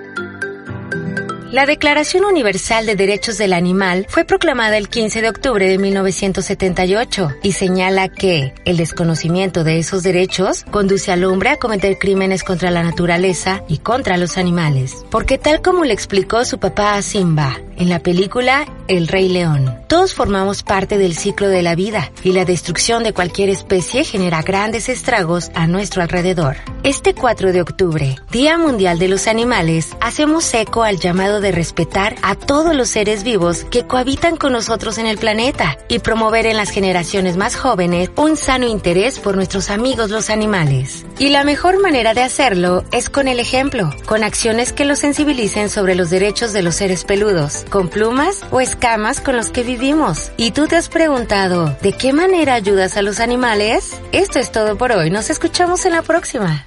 La 1.53 1.67
Declaración 1.67 2.25
Universal 2.25 2.87
de 2.87 2.95
Derechos 2.95 3.37
del 3.37 3.53
Animal 3.53 4.07
fue 4.09 4.25
proclamada 4.25 4.75
el 4.75 4.89
15 4.89 5.21
de 5.21 5.29
octubre 5.29 5.67
de 5.67 5.77
1978 5.77 7.29
y 7.43 7.51
señala 7.51 8.09
que 8.09 8.55
el 8.65 8.77
desconocimiento 8.77 9.63
de 9.63 9.77
esos 9.77 10.01
derechos 10.01 10.65
conduce 10.71 11.11
al 11.11 11.23
hombre 11.23 11.49
a 11.49 11.57
cometer 11.57 11.99
crímenes 11.99 12.43
contra 12.43 12.71
la 12.71 12.81
naturaleza 12.81 13.63
y 13.67 13.77
contra 13.77 14.17
los 14.17 14.39
animales. 14.39 15.05
Porque 15.11 15.37
tal 15.37 15.61
como 15.61 15.85
le 15.85 15.93
explicó 15.93 16.43
su 16.43 16.57
papá 16.57 16.95
a 16.95 17.03
Simba 17.03 17.61
en 17.77 17.89
la 17.89 17.99
película 17.99 18.65
El 18.87 19.07
Rey 19.07 19.29
León, 19.29 19.77
todos 19.87 20.15
formamos 20.15 20.63
parte 20.63 20.97
del 20.97 21.15
ciclo 21.15 21.49
de 21.49 21.61
la 21.61 21.75
vida 21.75 22.11
y 22.23 22.31
la 22.31 22.45
destrucción 22.45 23.03
de 23.03 23.13
cualquier 23.13 23.49
especie 23.49 24.03
genera 24.03 24.41
grandes 24.41 24.89
estragos 24.89 25.51
a 25.53 25.67
nuestro 25.67 26.01
alrededor. 26.01 26.55
Este 26.83 27.13
4 27.13 27.53
de 27.53 27.61
octubre, 27.61 28.15
Día 28.31 28.57
Mundial 28.57 28.97
de 28.97 29.07
los 29.07 29.27
Animales, 29.27 29.95
hacemos 30.01 30.51
eco 30.55 30.81
al 30.81 30.99
llamado 30.99 31.42
de 31.43 31.51
respetar 31.51 32.15
a 32.23 32.33
todos 32.33 32.75
los 32.75 32.89
seres 32.89 33.23
vivos 33.23 33.65
que 33.65 33.85
cohabitan 33.85 34.37
con 34.37 34.53
nosotros 34.53 34.97
en 34.97 35.05
el 35.05 35.19
planeta 35.19 35.77
y 35.87 35.99
promover 35.99 36.47
en 36.47 36.57
las 36.57 36.71
generaciones 36.71 37.37
más 37.37 37.55
jóvenes 37.55 38.09
un 38.15 38.35
sano 38.35 38.65
interés 38.65 39.19
por 39.19 39.35
nuestros 39.35 39.69
amigos 39.69 40.09
los 40.09 40.31
animales. 40.31 41.05
Y 41.19 41.29
la 41.29 41.43
mejor 41.43 41.79
manera 41.79 42.15
de 42.15 42.23
hacerlo 42.23 42.83
es 42.91 43.11
con 43.11 43.27
el 43.27 43.39
ejemplo, 43.39 43.93
con 44.07 44.23
acciones 44.23 44.73
que 44.73 44.85
los 44.85 44.97
sensibilicen 44.97 45.69
sobre 45.69 45.93
los 45.93 46.09
derechos 46.09 46.53
de 46.53 46.63
los 46.63 46.73
seres 46.75 47.03
peludos, 47.03 47.65
con 47.69 47.89
plumas 47.89 48.41
o 48.49 48.59
escamas 48.59 49.21
con 49.21 49.35
los 49.35 49.49
que 49.49 49.61
vivimos. 49.63 50.31
¿Y 50.37 50.51
tú 50.51 50.67
te 50.67 50.77
has 50.77 50.89
preguntado, 50.89 51.77
¿de 51.81 51.93
qué 51.93 52.13
manera 52.13 52.55
ayudas 52.55 52.97
a 52.97 53.03
los 53.03 53.19
animales? 53.19 53.99
Esto 54.11 54.39
es 54.39 54.51
todo 54.51 54.77
por 54.77 54.91
hoy, 54.91 55.11
nos 55.11 55.29
escuchamos 55.29 55.85
en 55.85 55.93
la 55.93 56.01
próxima. 56.01 56.65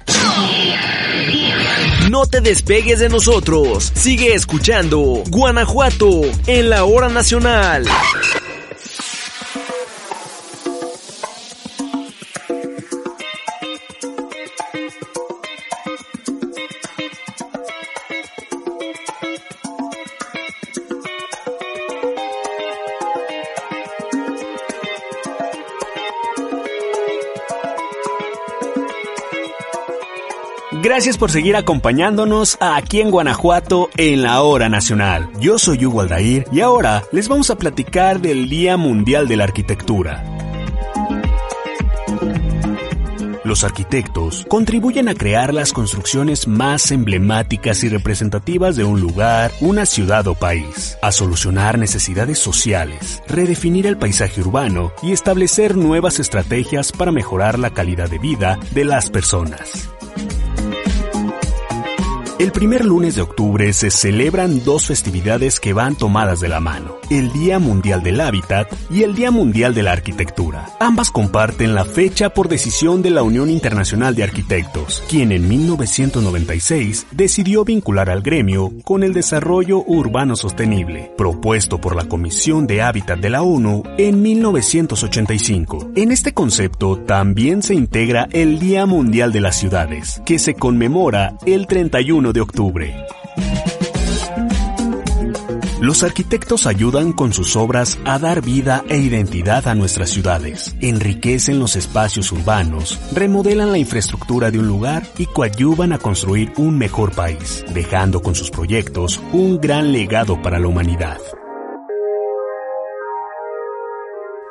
No 2.09 2.25
te 2.25 2.41
despegues 2.41 2.99
de 2.99 3.09
nosotros. 3.09 3.91
Sigue 3.95 4.33
escuchando 4.33 5.23
Guanajuato 5.27 6.21
en 6.47 6.69
la 6.69 6.85
hora 6.85 7.09
nacional. 7.09 7.85
Gracias 30.87 31.17
por 31.17 31.29
seguir 31.29 31.57
acompañándonos 31.57 32.57
aquí 32.61 33.01
en 33.01 33.11
Guanajuato 33.11 33.89
en 33.97 34.21
la 34.21 34.41
hora 34.41 34.69
nacional. 34.69 35.29
Yo 35.37 35.59
soy 35.59 35.85
Hugo 35.85 35.99
Aldair 35.99 36.45
y 36.49 36.61
ahora 36.61 37.03
les 37.11 37.27
vamos 37.27 37.49
a 37.49 37.57
platicar 37.57 38.21
del 38.21 38.47
Día 38.47 38.77
Mundial 38.77 39.27
de 39.27 39.35
la 39.35 39.43
Arquitectura. 39.43 40.23
Los 43.43 43.65
arquitectos 43.65 44.45
contribuyen 44.47 45.09
a 45.09 45.13
crear 45.13 45.53
las 45.53 45.73
construcciones 45.73 46.47
más 46.47 46.89
emblemáticas 46.91 47.83
y 47.83 47.89
representativas 47.89 48.77
de 48.77 48.85
un 48.85 49.01
lugar, 49.01 49.51
una 49.59 49.85
ciudad 49.85 50.25
o 50.27 50.35
país, 50.35 50.97
a 51.01 51.11
solucionar 51.11 51.77
necesidades 51.77 52.39
sociales, 52.39 53.21
redefinir 53.27 53.87
el 53.87 53.97
paisaje 53.97 54.39
urbano 54.39 54.93
y 55.03 55.11
establecer 55.11 55.75
nuevas 55.75 56.21
estrategias 56.21 56.93
para 56.93 57.11
mejorar 57.11 57.59
la 57.59 57.71
calidad 57.71 58.09
de 58.09 58.19
vida 58.19 58.57
de 58.71 58.85
las 58.85 59.09
personas. 59.09 59.89
El 62.39 62.51
primer 62.51 62.85
lunes 62.85 63.15
de 63.15 63.23
octubre 63.23 63.73
se 63.73 63.89
celebran 63.89 64.63
dos 64.63 64.85
festividades 64.85 65.59
que 65.59 65.73
van 65.73 65.95
tomadas 65.95 66.39
de 66.39 66.47
la 66.47 66.59
mano, 66.59 66.95
el 67.09 67.31
Día 67.31 67.59
Mundial 67.59 68.03
del 68.03 68.21
Hábitat 68.21 68.71
y 68.89 69.03
el 69.03 69.15
Día 69.15 69.31
Mundial 69.31 69.73
de 69.73 69.83
la 69.83 69.91
Arquitectura. 69.91 70.65
Ambas 70.79 71.11
comparten 71.11 71.75
la 71.75 71.85
fecha 71.85 72.29
por 72.29 72.49
decisión 72.49 73.01
de 73.01 73.09
la 73.09 73.23
Unión 73.23 73.49
Internacional 73.49 74.15
de 74.15 74.23
Arquitectos, 74.23 75.03
quien 75.09 75.31
en 75.31 75.47
1996 75.47 77.07
decidió 77.11 77.63
vincular 77.63 78.09
al 78.09 78.21
gremio 78.21 78.71
con 78.83 79.03
el 79.03 79.13
desarrollo 79.13 79.83
urbano 79.85 80.35
sostenible, 80.35 81.11
propuesto 81.17 81.79
por 81.79 81.95
la 81.95 82.05
Comisión 82.05 82.67
de 82.67 82.81
Hábitat 82.81 83.19
de 83.19 83.29
la 83.29 83.41
ONU 83.41 83.83
en 83.97 84.21
1985. 84.21 85.91
En 85.95 86.11
este 86.11 86.33
concepto 86.33 86.97
también 86.97 87.61
se 87.61 87.73
integra 87.73 88.27
el 88.31 88.59
Día 88.59 88.85
Mundial 88.85 89.31
de 89.31 89.41
las 89.41 89.57
Ciudades, 89.57 90.21
que 90.25 90.39
se 90.39 90.53
conmemora 90.53 91.37
el 91.45 91.67
31 91.67 92.33
de 92.33 92.41
octubre. 92.41 92.95
Los 95.87 96.03
arquitectos 96.03 96.67
ayudan 96.67 97.13
con 97.13 97.31
sus 97.31 97.55
obras 97.55 97.97
a 98.03 98.19
dar 98.19 98.41
vida 98.41 98.83
e 98.89 98.97
identidad 98.97 99.69
a 99.69 99.73
nuestras 99.73 100.09
ciudades, 100.09 100.75
enriquecen 100.81 101.59
los 101.59 101.77
espacios 101.77 102.29
urbanos, 102.33 102.99
remodelan 103.13 103.71
la 103.71 103.77
infraestructura 103.77 104.51
de 104.51 104.59
un 104.59 104.67
lugar 104.67 105.07
y 105.17 105.27
coadyuvan 105.27 105.93
a 105.93 105.97
construir 105.97 106.51
un 106.57 106.77
mejor 106.77 107.13
país, 107.13 107.63
dejando 107.73 108.21
con 108.21 108.35
sus 108.35 108.51
proyectos 108.51 109.21
un 109.31 109.61
gran 109.61 109.93
legado 109.93 110.41
para 110.41 110.59
la 110.59 110.67
humanidad. 110.67 111.19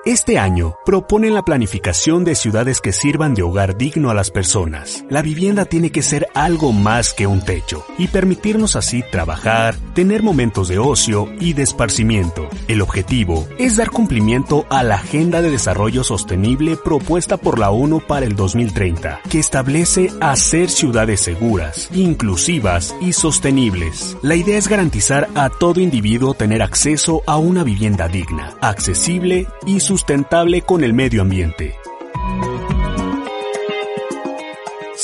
Este 0.06 0.38
año 0.38 0.76
proponen 0.84 1.34
la 1.34 1.42
planificación 1.42 2.22
de 2.22 2.36
ciudades 2.36 2.80
que 2.80 2.92
sirvan 2.92 3.34
de 3.34 3.42
hogar 3.42 3.76
digno 3.76 4.08
a 4.08 4.14
las 4.14 4.30
personas. 4.30 5.04
La 5.10 5.20
vivienda 5.20 5.64
tiene 5.64 5.90
que 5.90 6.00
ser 6.00 6.28
algo 6.32 6.70
más 6.72 7.12
que 7.12 7.26
un 7.26 7.44
techo 7.44 7.84
y 7.98 8.06
permitirnos 8.06 8.76
así 8.76 9.02
trabajar, 9.10 9.74
tener 9.94 10.22
momentos 10.22 10.68
de 10.68 10.78
ocio 10.78 11.28
y 11.40 11.54
de 11.54 11.64
esparcimiento. 11.64 12.48
El 12.68 12.82
objetivo 12.82 13.48
es 13.58 13.78
dar 13.78 13.90
cumplimiento 13.90 14.64
a 14.70 14.84
la 14.84 14.94
Agenda 14.94 15.42
de 15.42 15.50
Desarrollo 15.50 16.04
Sostenible 16.04 16.76
propuesta 16.76 17.36
por 17.36 17.58
la 17.58 17.72
ONU 17.72 17.98
para 17.98 18.26
el 18.26 18.36
2030, 18.36 19.22
que 19.28 19.40
establece 19.40 20.12
hacer 20.20 20.70
ciudades 20.70 21.20
seguras, 21.20 21.90
inclusivas 21.92 22.94
y 23.00 23.12
sostenibles. 23.12 24.16
La 24.22 24.36
idea 24.36 24.56
es 24.56 24.68
garantizar 24.68 25.26
a 25.34 25.50
todo 25.50 25.80
individuo 25.80 26.32
tener 26.32 26.62
acceso 26.62 27.24
a 27.26 27.38
una 27.38 27.64
vivienda 27.64 28.06
digna, 28.06 28.54
accesible 28.60 29.48
y 29.66 29.80
sustentable 29.80 29.95
con 30.62 30.84
el 30.84 30.92
medio 30.92 31.22
ambiente. 31.22 31.85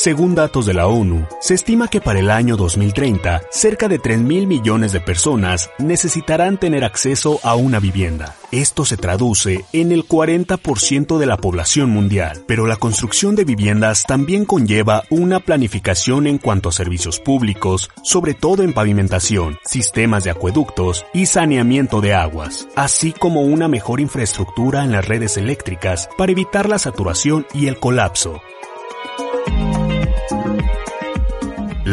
Según 0.02 0.34
datos 0.34 0.66
de 0.66 0.74
la 0.74 0.88
ONU, 0.88 1.28
se 1.40 1.54
estima 1.54 1.86
que 1.86 2.00
para 2.00 2.18
el 2.18 2.28
año 2.28 2.56
2030, 2.56 3.42
cerca 3.52 3.86
de 3.86 4.00
3 4.00 4.18
mil 4.18 4.48
millones 4.48 4.90
de 4.90 4.98
personas 4.98 5.70
necesitarán 5.78 6.58
tener 6.58 6.82
acceso 6.82 7.38
a 7.44 7.54
una 7.54 7.78
vivienda. 7.78 8.34
Esto 8.50 8.84
se 8.84 8.96
traduce 8.96 9.64
en 9.72 9.92
el 9.92 10.04
40% 10.04 11.18
de 11.18 11.26
la 11.26 11.36
población 11.36 11.90
mundial, 11.90 12.42
pero 12.48 12.66
la 12.66 12.78
construcción 12.78 13.36
de 13.36 13.44
viviendas 13.44 14.02
también 14.02 14.44
conlleva 14.44 15.04
una 15.08 15.38
planificación 15.38 16.26
en 16.26 16.38
cuanto 16.38 16.70
a 16.70 16.72
servicios 16.72 17.20
públicos, 17.20 17.88
sobre 18.02 18.34
todo 18.34 18.64
en 18.64 18.72
pavimentación, 18.72 19.60
sistemas 19.64 20.24
de 20.24 20.30
acueductos 20.30 21.06
y 21.14 21.26
saneamiento 21.26 22.00
de 22.00 22.14
aguas, 22.14 22.66
así 22.74 23.12
como 23.12 23.42
una 23.42 23.68
mejor 23.68 24.00
infraestructura 24.00 24.82
en 24.82 24.90
las 24.90 25.06
redes 25.06 25.36
eléctricas 25.36 26.08
para 26.18 26.32
evitar 26.32 26.68
la 26.68 26.80
saturación 26.80 27.46
y 27.54 27.68
el 27.68 27.78
colapso. 27.78 28.42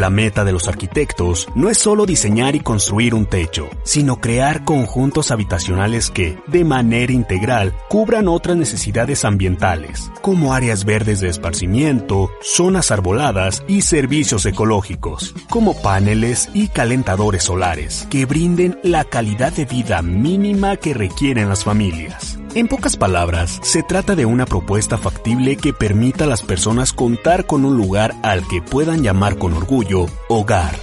La 0.00 0.08
meta 0.08 0.46
de 0.46 0.52
los 0.52 0.66
arquitectos 0.66 1.46
no 1.54 1.68
es 1.68 1.76
solo 1.76 2.06
diseñar 2.06 2.56
y 2.56 2.60
construir 2.60 3.14
un 3.14 3.26
techo, 3.26 3.68
sino 3.82 4.18
crear 4.18 4.64
conjuntos 4.64 5.30
habitacionales 5.30 6.08
que, 6.10 6.38
de 6.46 6.64
manera 6.64 7.12
integral, 7.12 7.74
cubran 7.90 8.26
otras 8.26 8.56
necesidades 8.56 9.26
ambientales, 9.26 10.10
como 10.22 10.54
áreas 10.54 10.86
verdes 10.86 11.20
de 11.20 11.28
esparcimiento, 11.28 12.30
zonas 12.40 12.90
arboladas 12.90 13.62
y 13.68 13.82
servicios 13.82 14.46
ecológicos, 14.46 15.34
como 15.50 15.74
paneles 15.82 16.48
y 16.54 16.68
calentadores 16.68 17.42
solares, 17.42 18.06
que 18.08 18.24
brinden 18.24 18.80
la 18.82 19.04
calidad 19.04 19.52
de 19.52 19.66
vida 19.66 20.00
mínima 20.00 20.78
que 20.78 20.94
requieren 20.94 21.50
las 21.50 21.62
familias. 21.62 22.38
En 22.52 22.66
pocas 22.66 22.96
palabras, 22.96 23.60
se 23.62 23.84
trata 23.84 24.16
de 24.16 24.26
una 24.26 24.44
propuesta 24.44 24.98
factible 24.98 25.56
que 25.56 25.72
permita 25.72 26.24
a 26.24 26.26
las 26.26 26.42
personas 26.42 26.92
contar 26.92 27.46
con 27.46 27.64
un 27.64 27.76
lugar 27.76 28.16
al 28.24 28.46
que 28.48 28.60
puedan 28.60 29.04
llamar 29.04 29.38
con 29.38 29.54
orgullo 29.54 30.06
hogar. 30.28 30.74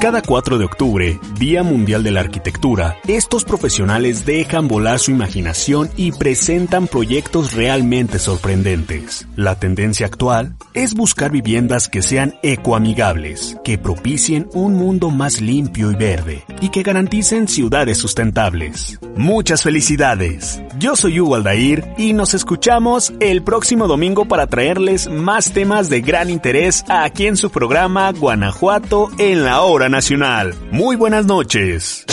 Cada 0.00 0.22
4 0.22 0.58
de 0.58 0.64
octubre, 0.64 1.18
Día 1.40 1.64
Mundial 1.64 2.04
de 2.04 2.12
la 2.12 2.20
Arquitectura, 2.20 2.98
estos 3.08 3.44
profesionales 3.44 4.24
dejan 4.24 4.68
volar 4.68 5.00
su 5.00 5.10
imaginación 5.10 5.90
y 5.96 6.12
presentan 6.12 6.86
proyectos 6.86 7.52
realmente 7.52 8.20
sorprendentes. 8.20 9.26
La 9.34 9.58
tendencia 9.58 10.06
actual 10.06 10.54
es 10.72 10.94
buscar 10.94 11.32
viviendas 11.32 11.88
que 11.88 12.02
sean 12.02 12.34
ecoamigables, 12.44 13.56
que 13.64 13.76
propicien 13.76 14.48
un 14.54 14.74
mundo 14.74 15.10
más 15.10 15.40
limpio 15.40 15.90
y 15.90 15.96
verde 15.96 16.44
y 16.60 16.68
que 16.68 16.84
garanticen 16.84 17.48
ciudades 17.48 17.98
sustentables. 17.98 19.00
Muchas 19.16 19.64
felicidades. 19.64 20.62
Yo 20.78 20.94
soy 20.94 21.18
Hugo 21.18 21.34
Aldair 21.34 21.84
y 21.96 22.12
nos 22.12 22.34
escuchamos 22.34 23.12
el 23.18 23.42
próximo 23.42 23.88
domingo 23.88 24.26
para 24.26 24.46
traerles 24.46 25.08
más 25.08 25.52
temas 25.52 25.90
de 25.90 26.02
gran 26.02 26.30
interés 26.30 26.84
aquí 26.88 27.26
en 27.26 27.36
su 27.36 27.50
programa 27.50 28.12
Guanajuato 28.12 29.10
en 29.18 29.44
la 29.44 29.62
hora 29.62 29.88
nacional. 29.88 30.54
Muy 30.70 30.94
buenas 30.94 31.26
noches. 31.26 32.04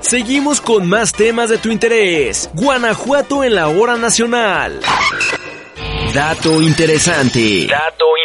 Seguimos 0.00 0.60
con 0.60 0.88
más 0.88 1.12
temas 1.12 1.50
de 1.50 1.58
tu 1.58 1.70
interés. 1.70 2.50
Guanajuato 2.54 3.44
en 3.44 3.54
la 3.54 3.68
hora 3.68 3.94
nacional. 3.96 4.80
Dato 6.12 6.60
interesante. 6.62 7.68
Dato 7.68 8.15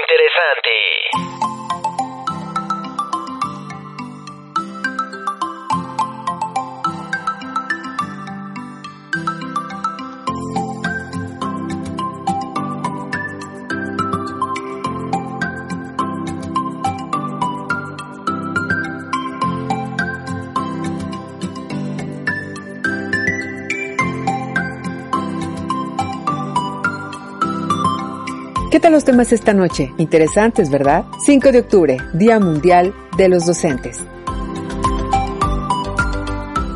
¿Qué 28.71 28.79
tal 28.79 28.93
los 28.93 29.03
temas 29.03 29.33
esta 29.33 29.53
noche? 29.53 29.91
Interesantes, 29.97 30.69
¿verdad? 30.69 31.03
5 31.25 31.51
de 31.51 31.59
octubre, 31.59 31.97
Día 32.13 32.39
Mundial 32.39 32.95
de 33.17 33.27
los 33.27 33.45
Docentes. 33.45 33.99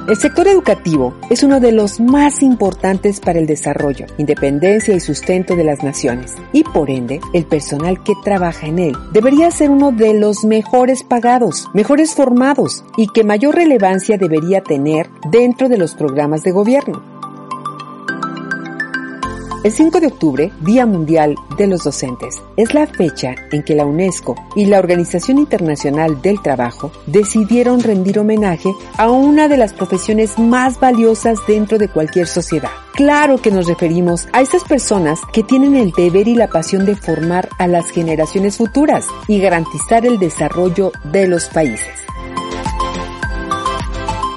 El 0.10 0.18
sector 0.18 0.46
educativo 0.50 1.16
es 1.30 1.42
uno 1.42 1.62
de 1.62 1.72
los 1.72 2.02
más 2.02 2.44
importantes 2.44 3.22
para 3.22 3.40
el 3.40 3.48
desarrollo, 3.48 4.08
independencia 4.18 4.94
y 4.94 5.00
sustento 5.00 5.56
de 5.56 5.64
las 5.64 5.84
naciones, 5.84 6.36
y 6.52 6.66
por 6.66 6.90
ende, 6.90 7.22
el 7.32 7.46
personal 7.46 8.04
que 8.04 8.14
trabaja 8.26 8.68
en 8.68 8.80
él 8.80 8.98
debería 9.14 9.50
ser 9.50 9.70
uno 9.70 9.94
de 9.94 10.16
los 10.16 10.44
mejores 10.44 11.02
pagados, 11.02 11.70
mejores 11.74 12.14
formados 12.14 12.84
y 12.98 13.08
que 13.08 13.24
mayor 13.24 13.56
relevancia 13.56 14.18
debería 14.18 14.62
tener 14.62 15.10
dentro 15.32 15.70
de 15.70 15.78
los 15.78 15.96
programas 15.96 16.44
de 16.44 16.52
gobierno. 16.52 17.15
El 19.66 19.72
5 19.72 20.00
de 20.00 20.06
octubre, 20.06 20.52
Día 20.62 20.86
Mundial 20.86 21.34
de 21.58 21.66
los 21.66 21.86
Docentes, 21.86 22.40
es 22.56 22.76
la 22.76 22.86
fecha 22.86 23.34
en 23.52 23.64
que 23.64 23.74
la 23.74 23.84
UNESCO 23.84 24.36
y 24.56 24.66
la 24.66 24.78
Organización 24.78 25.40
Internacional 25.40 26.22
del 26.22 26.40
Trabajo 26.40 26.92
decidieron 27.08 27.82
rendir 27.82 28.20
homenaje 28.20 28.70
a 28.96 29.10
una 29.10 29.48
de 29.48 29.58
las 29.58 29.74
profesiones 29.74 30.38
más 30.38 30.80
valiosas 30.80 31.40
dentro 31.48 31.80
de 31.80 31.88
cualquier 31.88 32.28
sociedad. 32.28 32.70
Claro 32.94 33.40
que 33.40 33.50
nos 33.50 33.66
referimos 33.66 34.28
a 34.34 34.42
esas 34.42 34.64
personas 34.64 35.20
que 35.34 35.42
tienen 35.42 35.76
el 35.76 35.90
deber 35.94 36.28
y 36.28 36.36
la 36.36 36.48
pasión 36.48 36.86
de 36.86 36.96
formar 36.96 37.50
a 37.58 37.66
las 37.66 37.90
generaciones 37.90 38.58
futuras 38.58 39.08
y 39.28 39.40
garantizar 39.40 40.06
el 40.06 40.20
desarrollo 40.20 40.92
de 41.12 41.28
los 41.28 41.46
países. 41.46 42.05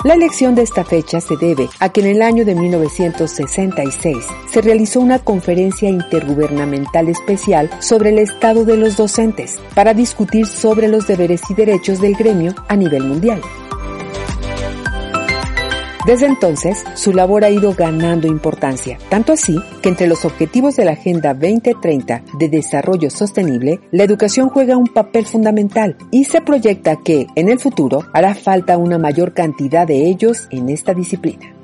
La 0.04 0.14
elección 0.14 0.54
de 0.54 0.62
esta 0.62 0.84
fecha 0.84 1.20
se 1.20 1.36
debe 1.36 1.68
a 1.80 1.88
que 1.88 2.00
en 2.00 2.06
el 2.06 2.22
año 2.22 2.44
de 2.44 2.54
1966 2.54 4.16
se 4.48 4.60
realizó 4.60 5.00
una 5.00 5.18
conferencia 5.18 5.88
intergubernamental 5.88 7.08
especial 7.08 7.68
sobre 7.80 8.10
el 8.10 8.20
estado 8.20 8.64
de 8.64 8.76
los 8.76 8.96
docentes 8.96 9.58
para 9.74 9.94
discutir 9.94 10.46
sobre 10.46 10.86
los 10.86 11.08
deberes 11.08 11.42
y 11.50 11.54
derechos 11.54 12.00
del 12.00 12.14
gremio 12.14 12.54
a 12.68 12.76
nivel 12.76 13.02
mundial. 13.02 13.40
Desde 16.06 16.26
entonces, 16.26 16.84
su 16.94 17.12
labor 17.12 17.44
ha 17.44 17.50
ido 17.50 17.74
ganando 17.74 18.26
importancia, 18.26 18.98
tanto 19.08 19.32
así 19.32 19.58
que 19.82 19.88
entre 19.90 20.06
los 20.06 20.24
objetivos 20.24 20.76
de 20.76 20.84
la 20.84 20.92
Agenda 20.92 21.34
2030 21.34 22.22
de 22.38 22.48
Desarrollo 22.48 23.10
Sostenible, 23.10 23.80
la 23.90 24.04
educación 24.04 24.48
juega 24.48 24.76
un 24.76 24.86
papel 24.86 25.26
fundamental 25.26 25.96
y 26.10 26.24
se 26.24 26.40
proyecta 26.40 26.96
que, 26.96 27.26
en 27.34 27.48
el 27.48 27.58
futuro, 27.58 28.04
hará 28.14 28.34
falta 28.34 28.78
una 28.78 28.98
mayor 28.98 29.34
cantidad 29.34 29.86
de 29.86 30.06
ellos 30.06 30.46
en 30.50 30.68
esta 30.68 30.94
disciplina. 30.94 31.54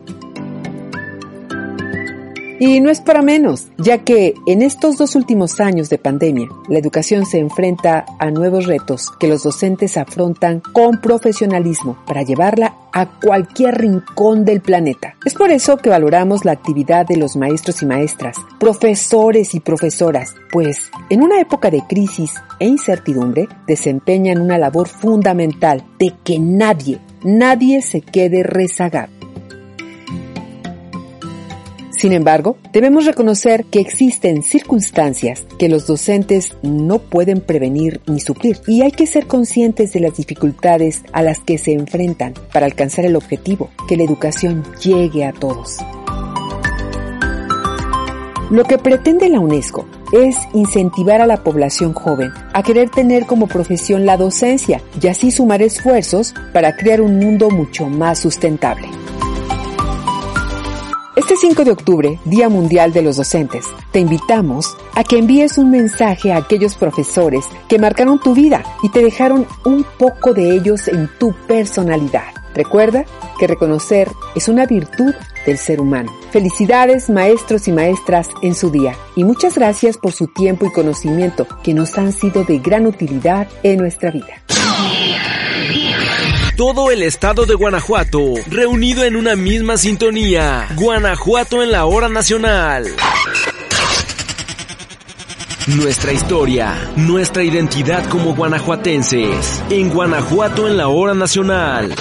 Y 2.61 2.81
no 2.81 2.89
es 2.89 3.01
para 3.01 3.21
menos, 3.21 3.67
ya 3.79 3.99
que 3.99 4.35
en 4.47 4.63
estos 4.63 4.97
dos 4.97 5.17
últimos 5.17 5.61
años 5.61 5.91
de 5.91 5.99
pandemia, 5.99 6.49
la 6.69 6.79
educación 6.79 7.27
se 7.27 7.39
enfrenta 7.39 8.05
a 8.19 8.31
nuevos 8.31 8.67
retos 8.67 9.11
que 9.19 9.27
los 9.27 9.43
docentes 9.43 9.97
afrontan 9.97 10.63
con 10.73 11.01
profesionalismo 11.01 11.99
para 12.07 12.23
llevarla 12.23 12.77
a 12.95 13.07
cualquier 13.07 13.75
rincón 13.77 14.45
del 14.45 14.61
planeta. 14.61 15.17
Es 15.25 15.35
por 15.35 15.51
eso 15.51 15.77
que 15.77 15.91
valoramos 15.91 16.45
la 16.45 16.53
actividad 16.53 17.05
de 17.05 17.17
los 17.17 17.37
maestros 17.37 17.83
y 17.83 17.87
maestras, 17.87 18.37
profesores 18.61 19.55
y 19.55 19.61
profesoras, 19.61 20.35
pues 20.53 20.91
en 21.11 21.23
una 21.23 21.41
época 21.41 21.71
de 21.71 21.83
crisis 21.89 22.35
e 22.61 22.67
incertidumbre 22.69 23.49
desempeñan 23.67 24.41
una 24.41 24.59
labor 24.59 24.89
fundamental 24.89 25.85
de 25.99 26.15
que 26.23 26.39
nadie, 26.39 27.01
nadie 27.25 27.83
se 27.83 28.01
quede 28.01 28.45
rezagado. 28.45 29.24
Sin 32.05 32.13
embargo, 32.13 32.59
debemos 32.71 33.07
reconocer 33.07 33.65
que 33.65 33.81
existen 33.81 34.43
circunstancias 34.43 35.47
que 35.59 35.71
los 35.71 35.87
docentes 35.87 36.55
no 36.61 36.99
pueden 36.99 37.41
prevenir 37.41 38.03
ni 38.07 38.21
suplir 38.21 38.61
y 38.67 38.83
hay 38.83 38.91
que 38.91 39.07
ser 39.07 39.27
conscientes 39.27 39.95
de 39.95 40.01
las 40.01 40.15
dificultades 40.15 41.03
a 41.13 41.23
las 41.23 41.39
que 41.39 41.57
se 41.57 41.73
enfrentan 41.73 42.35
para 42.53 42.67
alcanzar 42.67 43.07
el 43.07 43.17
objetivo, 43.17 43.71
que 43.89 43.97
la 43.97 44.03
educación 44.03 44.65
llegue 44.83 45.25
a 45.25 45.33
todos. 45.33 45.79
Lo 48.51 48.65
que 48.65 48.77
pretende 48.77 49.31
la 49.31 49.41
UNESCO 49.41 49.87
es 50.13 50.37
incentivar 50.53 51.23
a 51.23 51.27
la 51.27 51.43
población 51.43 51.95
joven 51.95 52.33
a 52.53 52.63
querer 52.63 52.91
tener 52.91 53.25
como 53.25 53.47
profesión 53.47 54.05
la 54.05 54.19
docencia 54.19 54.83
y 55.01 55.07
así 55.07 55.31
sumar 55.31 55.63
esfuerzos 55.63 56.35
para 56.53 56.77
crear 56.77 57.01
un 57.01 57.19
mundo 57.19 57.49
mucho 57.49 57.87
más 57.87 58.19
sustentable. 58.19 58.89
Este 61.17 61.37
5 61.37 61.65
de 61.65 61.71
octubre, 61.71 62.19
Día 62.25 62.49
Mundial 62.49 62.93
de 62.93 63.01
los 63.01 63.17
Docentes, 63.17 63.67
te 63.93 64.01
invitamos 64.01 64.77
a 64.97 65.05
que 65.05 65.17
envíes 65.17 65.59
un 65.59 65.71
mensaje 65.71 66.33
a 66.33 66.39
aquellos 66.39 66.75
profesores 66.75 67.45
que 67.69 67.79
marcaron 67.79 68.19
tu 68.19 68.35
vida 68.35 68.65
y 68.83 68.89
te 68.89 69.01
dejaron 69.01 69.47
un 69.65 69.87
poco 69.97 70.35
de 70.35 70.51
ellos 70.51 70.89
en 70.89 71.09
tu 71.21 71.33
personalidad. 71.47 72.35
Recuerda 72.53 73.05
que 73.39 73.47
reconocer 73.47 74.11
es 74.35 74.49
una 74.49 74.67
virtud 74.67 75.15
del 75.47 75.57
ser 75.57 75.81
humano. 75.81 76.13
Felicidades 76.33 77.09
maestros 77.09 77.69
y 77.69 77.73
maestras 77.73 78.29
en 78.43 78.57
su 78.57 78.71
día 78.71 78.97
y 79.15 79.23
muchas 79.23 79.55
gracias 79.55 79.97
por 79.97 80.11
su 80.11 80.27
tiempo 80.27 80.67
y 80.67 80.73
conocimiento 80.73 81.47
que 81.63 81.75
nos 81.75 81.97
han 81.97 82.13
sido 82.13 82.43
de 82.43 82.59
gran 82.59 82.87
utilidad 82.87 83.47
en 83.63 83.79
nuestra 83.79 84.11
vida. 84.11 84.43
Todo 86.57 86.93
el 86.93 87.03
estado 87.03 87.47
de 87.47 87.55
Guanajuato, 87.57 88.35
reunido 88.47 89.03
en 89.03 89.17
una 89.17 89.35
misma 89.35 89.77
sintonía. 89.77 90.69
Guanajuato 90.77 91.65
en 91.65 91.73
la 91.73 91.85
hora 91.85 92.09
nacional. 92.09 92.87
Nuestra 95.67 96.13
historia, 96.13 96.93
nuestra 96.95 97.43
identidad 97.43 98.09
como 98.09 98.37
guanajuatenses. 98.37 99.65
En 99.69 99.91
Guanajuato 99.91 100.69
en 100.69 100.77
la 100.77 100.87
hora 100.87 101.15
nacional. 101.15 101.93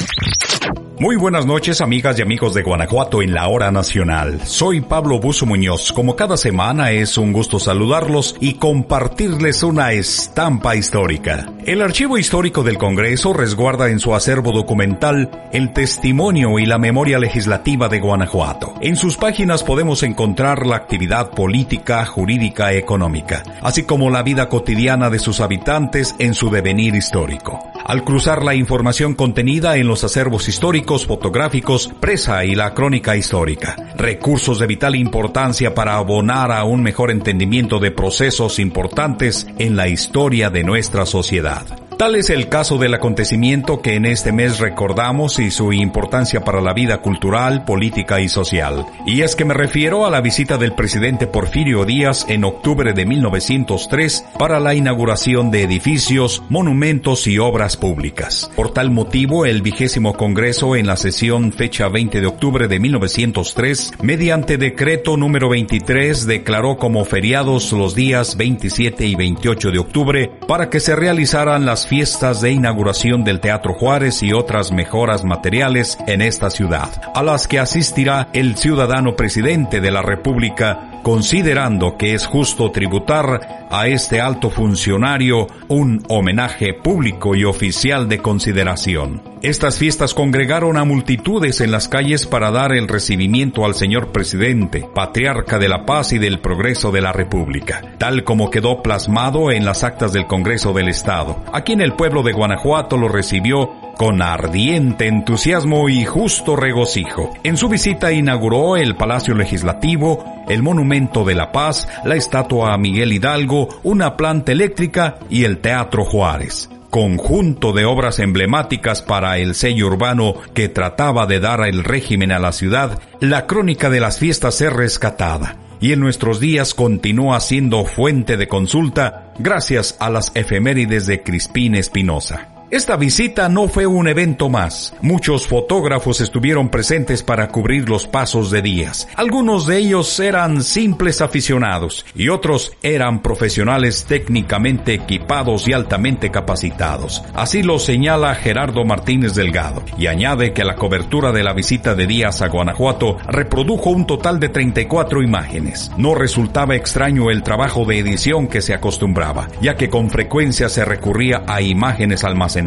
Muy 0.99 1.15
buenas 1.15 1.47
noches 1.47 1.81
amigas 1.81 2.19
y 2.19 2.21
amigos 2.21 2.53
de 2.53 2.61
Guanajuato 2.61 3.23
en 3.23 3.33
la 3.33 3.47
hora 3.47 3.71
nacional. 3.71 4.39
Soy 4.45 4.79
Pablo 4.79 5.19
Buzo 5.19 5.47
Muñoz. 5.47 5.91
Como 5.91 6.15
cada 6.15 6.37
semana 6.37 6.91
es 6.91 7.17
un 7.17 7.33
gusto 7.33 7.57
saludarlos 7.57 8.35
y 8.39 8.53
compartirles 8.53 9.63
una 9.63 9.91
estampa 9.91 10.75
histórica. 10.75 11.51
El 11.65 11.81
Archivo 11.81 12.19
Histórico 12.19 12.61
del 12.61 12.77
Congreso 12.77 13.33
resguarda 13.33 13.89
en 13.89 13.99
su 13.99 14.13
acervo 14.13 14.51
documental 14.51 15.49
el 15.51 15.73
testimonio 15.73 16.59
y 16.59 16.67
la 16.67 16.77
memoria 16.77 17.17
legislativa 17.17 17.89
de 17.89 17.99
Guanajuato. 17.99 18.75
En 18.79 18.95
sus 18.95 19.17
páginas 19.17 19.63
podemos 19.63 20.03
encontrar 20.03 20.67
la 20.67 20.75
actividad 20.75 21.31
política, 21.31 22.05
jurídica, 22.05 22.71
económica, 22.71 23.41
así 23.63 23.81
como 23.83 24.11
la 24.11 24.21
vida 24.21 24.47
cotidiana 24.47 25.09
de 25.09 25.17
sus 25.17 25.39
habitantes 25.39 26.13
en 26.19 26.35
su 26.35 26.51
devenir 26.51 26.93
histórico. 26.93 27.72
Al 27.85 28.05
cruzar 28.05 28.43
la 28.43 28.55
información 28.55 29.13
contenida 29.13 29.75
en 29.75 29.87
los 29.87 30.05
acervos 30.05 30.47
históricos, 30.47 31.05
fotográficos, 31.05 31.91
presa 31.99 32.45
y 32.45 32.55
la 32.55 32.73
crónica 32.73 33.17
histórica, 33.17 33.75
recursos 33.97 34.57
de 34.59 34.67
vital 34.67 34.95
importancia 34.95 35.75
para 35.75 35.97
abonar 35.97 36.51
a 36.53 36.63
un 36.63 36.81
mejor 36.81 37.11
entendimiento 37.11 37.79
de 37.79 37.91
procesos 37.91 38.59
importantes 38.59 39.47
en 39.59 39.75
la 39.75 39.89
historia 39.89 40.49
de 40.49 40.63
nuestra 40.63 41.05
sociedad. 41.05 41.82
Tal 42.03 42.15
es 42.15 42.29
el 42.29 42.49
caso 42.49 42.77
del 42.77 42.95
acontecimiento 42.95 43.81
que 43.81 43.95
en 43.95 44.03
este 44.03 44.33
mes 44.33 44.59
recordamos 44.59 45.39
y 45.39 45.51
su 45.51 45.71
importancia 45.71 46.43
para 46.43 46.59
la 46.59 46.73
vida 46.73 46.97
cultural, 46.97 47.63
política 47.63 48.19
y 48.19 48.27
social. 48.27 48.85
Y 49.07 49.21
es 49.21 49.37
que 49.37 49.45
me 49.45 49.53
refiero 49.53 50.05
a 50.05 50.09
la 50.09 50.19
visita 50.19 50.57
del 50.57 50.73
presidente 50.73 51.27
Porfirio 51.27 51.85
Díaz 51.85 52.25
en 52.27 52.43
octubre 52.43 52.91
de 52.91 53.05
1903 53.05 54.25
para 54.37 54.59
la 54.59 54.75
inauguración 54.75 55.49
de 55.49 55.63
edificios, 55.63 56.43
monumentos 56.49 57.25
y 57.25 57.39
obras 57.39 57.77
públicas. 57.77 58.51
Por 58.53 58.73
tal 58.73 58.91
motivo, 58.91 59.45
el 59.45 59.61
vigésimo 59.61 60.17
Congreso 60.17 60.75
en 60.75 60.87
la 60.87 60.97
sesión 60.97 61.53
fecha 61.53 61.87
20 61.87 62.19
de 62.19 62.27
octubre 62.27 62.67
de 62.67 62.81
1903, 62.81 63.93
mediante 64.01 64.57
decreto 64.57 65.15
número 65.15 65.47
23, 65.47 66.25
declaró 66.25 66.75
como 66.75 67.05
feriados 67.05 67.71
los 67.71 67.95
días 67.95 68.35
27 68.35 69.05
y 69.05 69.15
28 69.15 69.71
de 69.71 69.79
octubre 69.79 70.31
para 70.49 70.69
que 70.69 70.81
se 70.81 70.97
realizaran 70.97 71.65
las 71.65 71.87
fiestas 71.93 72.41
de 72.41 72.51
inauguración 72.51 73.23
del 73.23 73.39
Teatro 73.39 73.75
Juárez 73.75 74.23
y 74.23 74.33
otras 74.33 74.71
mejoras 74.71 75.23
materiales 75.23 75.99
en 76.07 76.23
esta 76.23 76.49
ciudad, 76.49 76.89
a 77.13 77.21
las 77.21 77.47
que 77.47 77.59
asistirá 77.59 78.29
el 78.33 78.57
ciudadano 78.57 79.15
presidente 79.15 79.79
de 79.79 79.91
la 79.91 80.01
República, 80.01 80.99
considerando 81.03 81.95
que 81.95 82.15
es 82.15 82.25
justo 82.25 82.71
tributar 82.71 83.67
a 83.69 83.85
este 83.85 84.19
alto 84.19 84.49
funcionario 84.49 85.45
un 85.67 86.03
homenaje 86.09 86.73
público 86.73 87.35
y 87.35 87.43
oficial 87.43 88.09
de 88.09 88.17
consideración. 88.17 89.32
Estas 89.43 89.77
fiestas 89.77 90.13
congregaron 90.13 90.77
a 90.77 90.85
multitudes 90.85 91.59
en 91.59 91.69
las 91.69 91.89
calles 91.89 92.25
para 92.25 92.49
dar 92.49 92.71
el 92.71 92.87
recibimiento 92.87 93.65
al 93.65 93.75
señor 93.75 94.13
presidente, 94.13 94.87
patriarca 94.95 95.59
de 95.59 95.67
la 95.67 95.85
paz 95.85 96.13
y 96.13 96.17
del 96.17 96.39
progreso 96.39 96.93
de 96.93 97.01
la 97.01 97.11
República, 97.11 97.81
tal 97.97 98.23
como 98.23 98.49
quedó 98.49 98.81
plasmado 98.81 99.51
en 99.51 99.65
las 99.65 99.83
actas 99.83 100.13
del 100.13 100.27
Congreso 100.27 100.71
del 100.71 100.87
Estado. 100.87 101.43
Aquí 101.51 101.73
en 101.73 101.81
el 101.81 101.91
pueblo 101.91 102.23
de 102.23 102.31
Guanajuato 102.31 102.95
lo 102.95 103.09
recibió 103.09 103.69
con 103.97 104.21
ardiente 104.21 105.07
entusiasmo 105.07 105.89
y 105.89 106.05
justo 106.05 106.55
regocijo. 106.55 107.33
En 107.43 107.57
su 107.57 107.67
visita 107.67 108.13
inauguró 108.13 108.77
el 108.77 108.95
Palacio 108.95 109.35
Legislativo, 109.35 110.23
el 110.47 110.63
Monumento 110.63 111.25
de 111.25 111.35
la 111.35 111.51
Paz, 111.51 111.89
la 112.05 112.15
estatua 112.15 112.73
a 112.73 112.77
Miguel 112.77 113.11
Hidalgo, 113.11 113.67
una 113.83 114.15
planta 114.15 114.53
eléctrica 114.53 115.17
y 115.29 115.43
el 115.43 115.57
Teatro 115.57 116.05
Juárez 116.05 116.69
conjunto 116.93 117.73
de 117.73 117.85
obras 117.85 118.19
emblemáticas 118.19 119.01
para 119.01 119.39
el 119.39 119.55
sello 119.55 119.87
urbano 119.87 120.35
que 120.53 120.69
trataba 120.69 121.25
de 121.25 121.39
dar 121.39 121.61
el 121.61 121.83
régimen 121.83 122.31
a 122.31 122.37
la 122.37 122.51
ciudad, 122.51 122.99
la 123.19 123.47
crónica 123.47 123.89
de 123.89 123.99
las 123.99 124.19
fiestas 124.19 124.61
es 124.61 124.71
rescatada 124.71 125.57
y 125.81 125.93
en 125.93 125.99
nuestros 125.99 126.39
días 126.39 126.75
continúa 126.75 127.39
siendo 127.39 127.83
fuente 127.85 128.37
de 128.37 128.47
consulta 128.47 129.33
gracias 129.39 129.97
a 129.99 130.11
las 130.11 130.31
efemérides 130.35 131.07
de 131.07 131.23
Crispín 131.23 131.73
Espinosa. 131.73 132.52
Esta 132.71 132.95
visita 132.95 133.49
no 133.49 133.67
fue 133.67 133.85
un 133.85 134.07
evento 134.07 134.49
más. 134.49 134.95
Muchos 135.01 135.47
fotógrafos 135.47 136.21
estuvieron 136.21 136.69
presentes 136.69 137.21
para 137.21 137.49
cubrir 137.49 137.87
los 137.87 138.07
pasos 138.07 138.49
de 138.49 138.63
Díaz. 138.63 139.07
Algunos 139.15 139.67
de 139.67 139.77
ellos 139.77 140.19
eran 140.19 140.63
simples 140.63 141.21
aficionados 141.21 142.03
y 142.15 142.29
otros 142.29 142.71
eran 142.81 143.21
profesionales 143.21 144.05
técnicamente 144.05 144.93
equipados 144.95 145.67
y 145.67 145.73
altamente 145.73 146.31
capacitados. 146.31 147.23
Así 147.35 147.61
lo 147.61 147.77
señala 147.77 148.33
Gerardo 148.33 148.85
Martínez 148.85 149.35
Delgado 149.35 149.83
y 149.97 150.07
añade 150.07 150.53
que 150.53 150.63
la 150.63 150.75
cobertura 150.75 151.31
de 151.31 151.43
la 151.43 151.53
visita 151.53 151.93
de 151.93 152.07
Díaz 152.07 152.41
a 152.41 152.47
Guanajuato 152.47 153.17
reprodujo 153.27 153.91
un 153.91 154.07
total 154.07 154.39
de 154.39 154.49
34 154.49 155.21
imágenes. 155.21 155.91
No 155.97 156.15
resultaba 156.15 156.75
extraño 156.75 157.29
el 157.29 157.43
trabajo 157.43 157.85
de 157.85 157.99
edición 157.99 158.47
que 158.47 158.61
se 158.63 158.73
acostumbraba, 158.73 159.47
ya 159.61 159.75
que 159.75 159.89
con 159.89 160.09
frecuencia 160.09 160.69
se 160.69 160.85
recurría 160.85 161.43
a 161.45 161.61
imágenes 161.61 162.23
almacenadas 162.23 162.62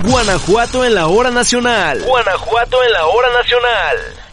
Guanajuato 0.01 0.83
en 0.83 0.95
la 0.95 1.05
hora 1.05 1.29
nacional. 1.29 2.01
Guanajuato 2.07 2.83
en 2.83 2.91
la 2.91 3.05
hora 3.05 3.27
nacional. 3.33 4.24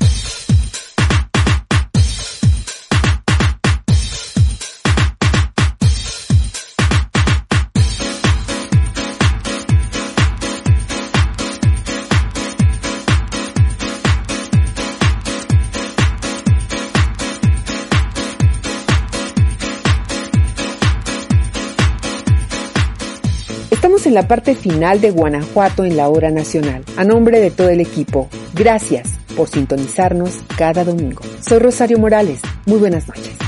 En 24.12 24.16
la 24.16 24.29
parte 24.29 24.55
final 24.55 25.01
de 25.01 25.11
Guanajuato 25.11 25.87
en 25.87 25.96
la 25.96 26.11
hora 26.11 26.31
nacional. 26.31 26.85
A 26.98 27.05
nombre 27.05 27.40
de 27.40 27.51
todo 27.51 27.70
el 27.70 27.81
equipo, 27.81 28.29
gracias 28.53 29.09
por 29.35 29.48
sintonizarnos 29.48 30.38
cada 30.59 30.85
domingo. 30.85 31.22
Soy 31.40 31.61
Rosario 31.61 31.98
Morales. 31.98 32.42
Muy 32.66 32.79
buenas 32.79 33.09
noches. 33.09 33.41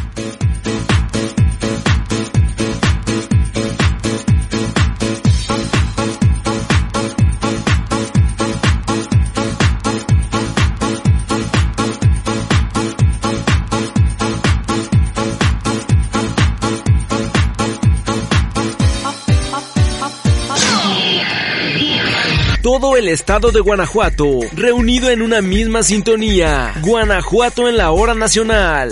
Todo 22.84 22.98
el 22.98 23.08
estado 23.08 23.50
de 23.50 23.60
Guanajuato, 23.60 24.40
reunido 24.52 25.08
en 25.08 25.22
una 25.22 25.40
misma 25.40 25.82
sintonía. 25.82 26.74
Guanajuato 26.82 27.66
en 27.66 27.78
la 27.78 27.92
hora 27.92 28.14
nacional. 28.14 28.90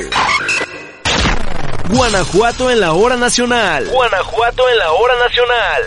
Guanajuato 1.90 2.70
en 2.70 2.80
la 2.80 2.94
hora 2.94 3.16
nacional. 3.16 3.86
Guanajuato 3.90 4.66
en 4.70 4.78
la 4.78 4.92
hora 4.92 5.14
nacional. 5.18 5.82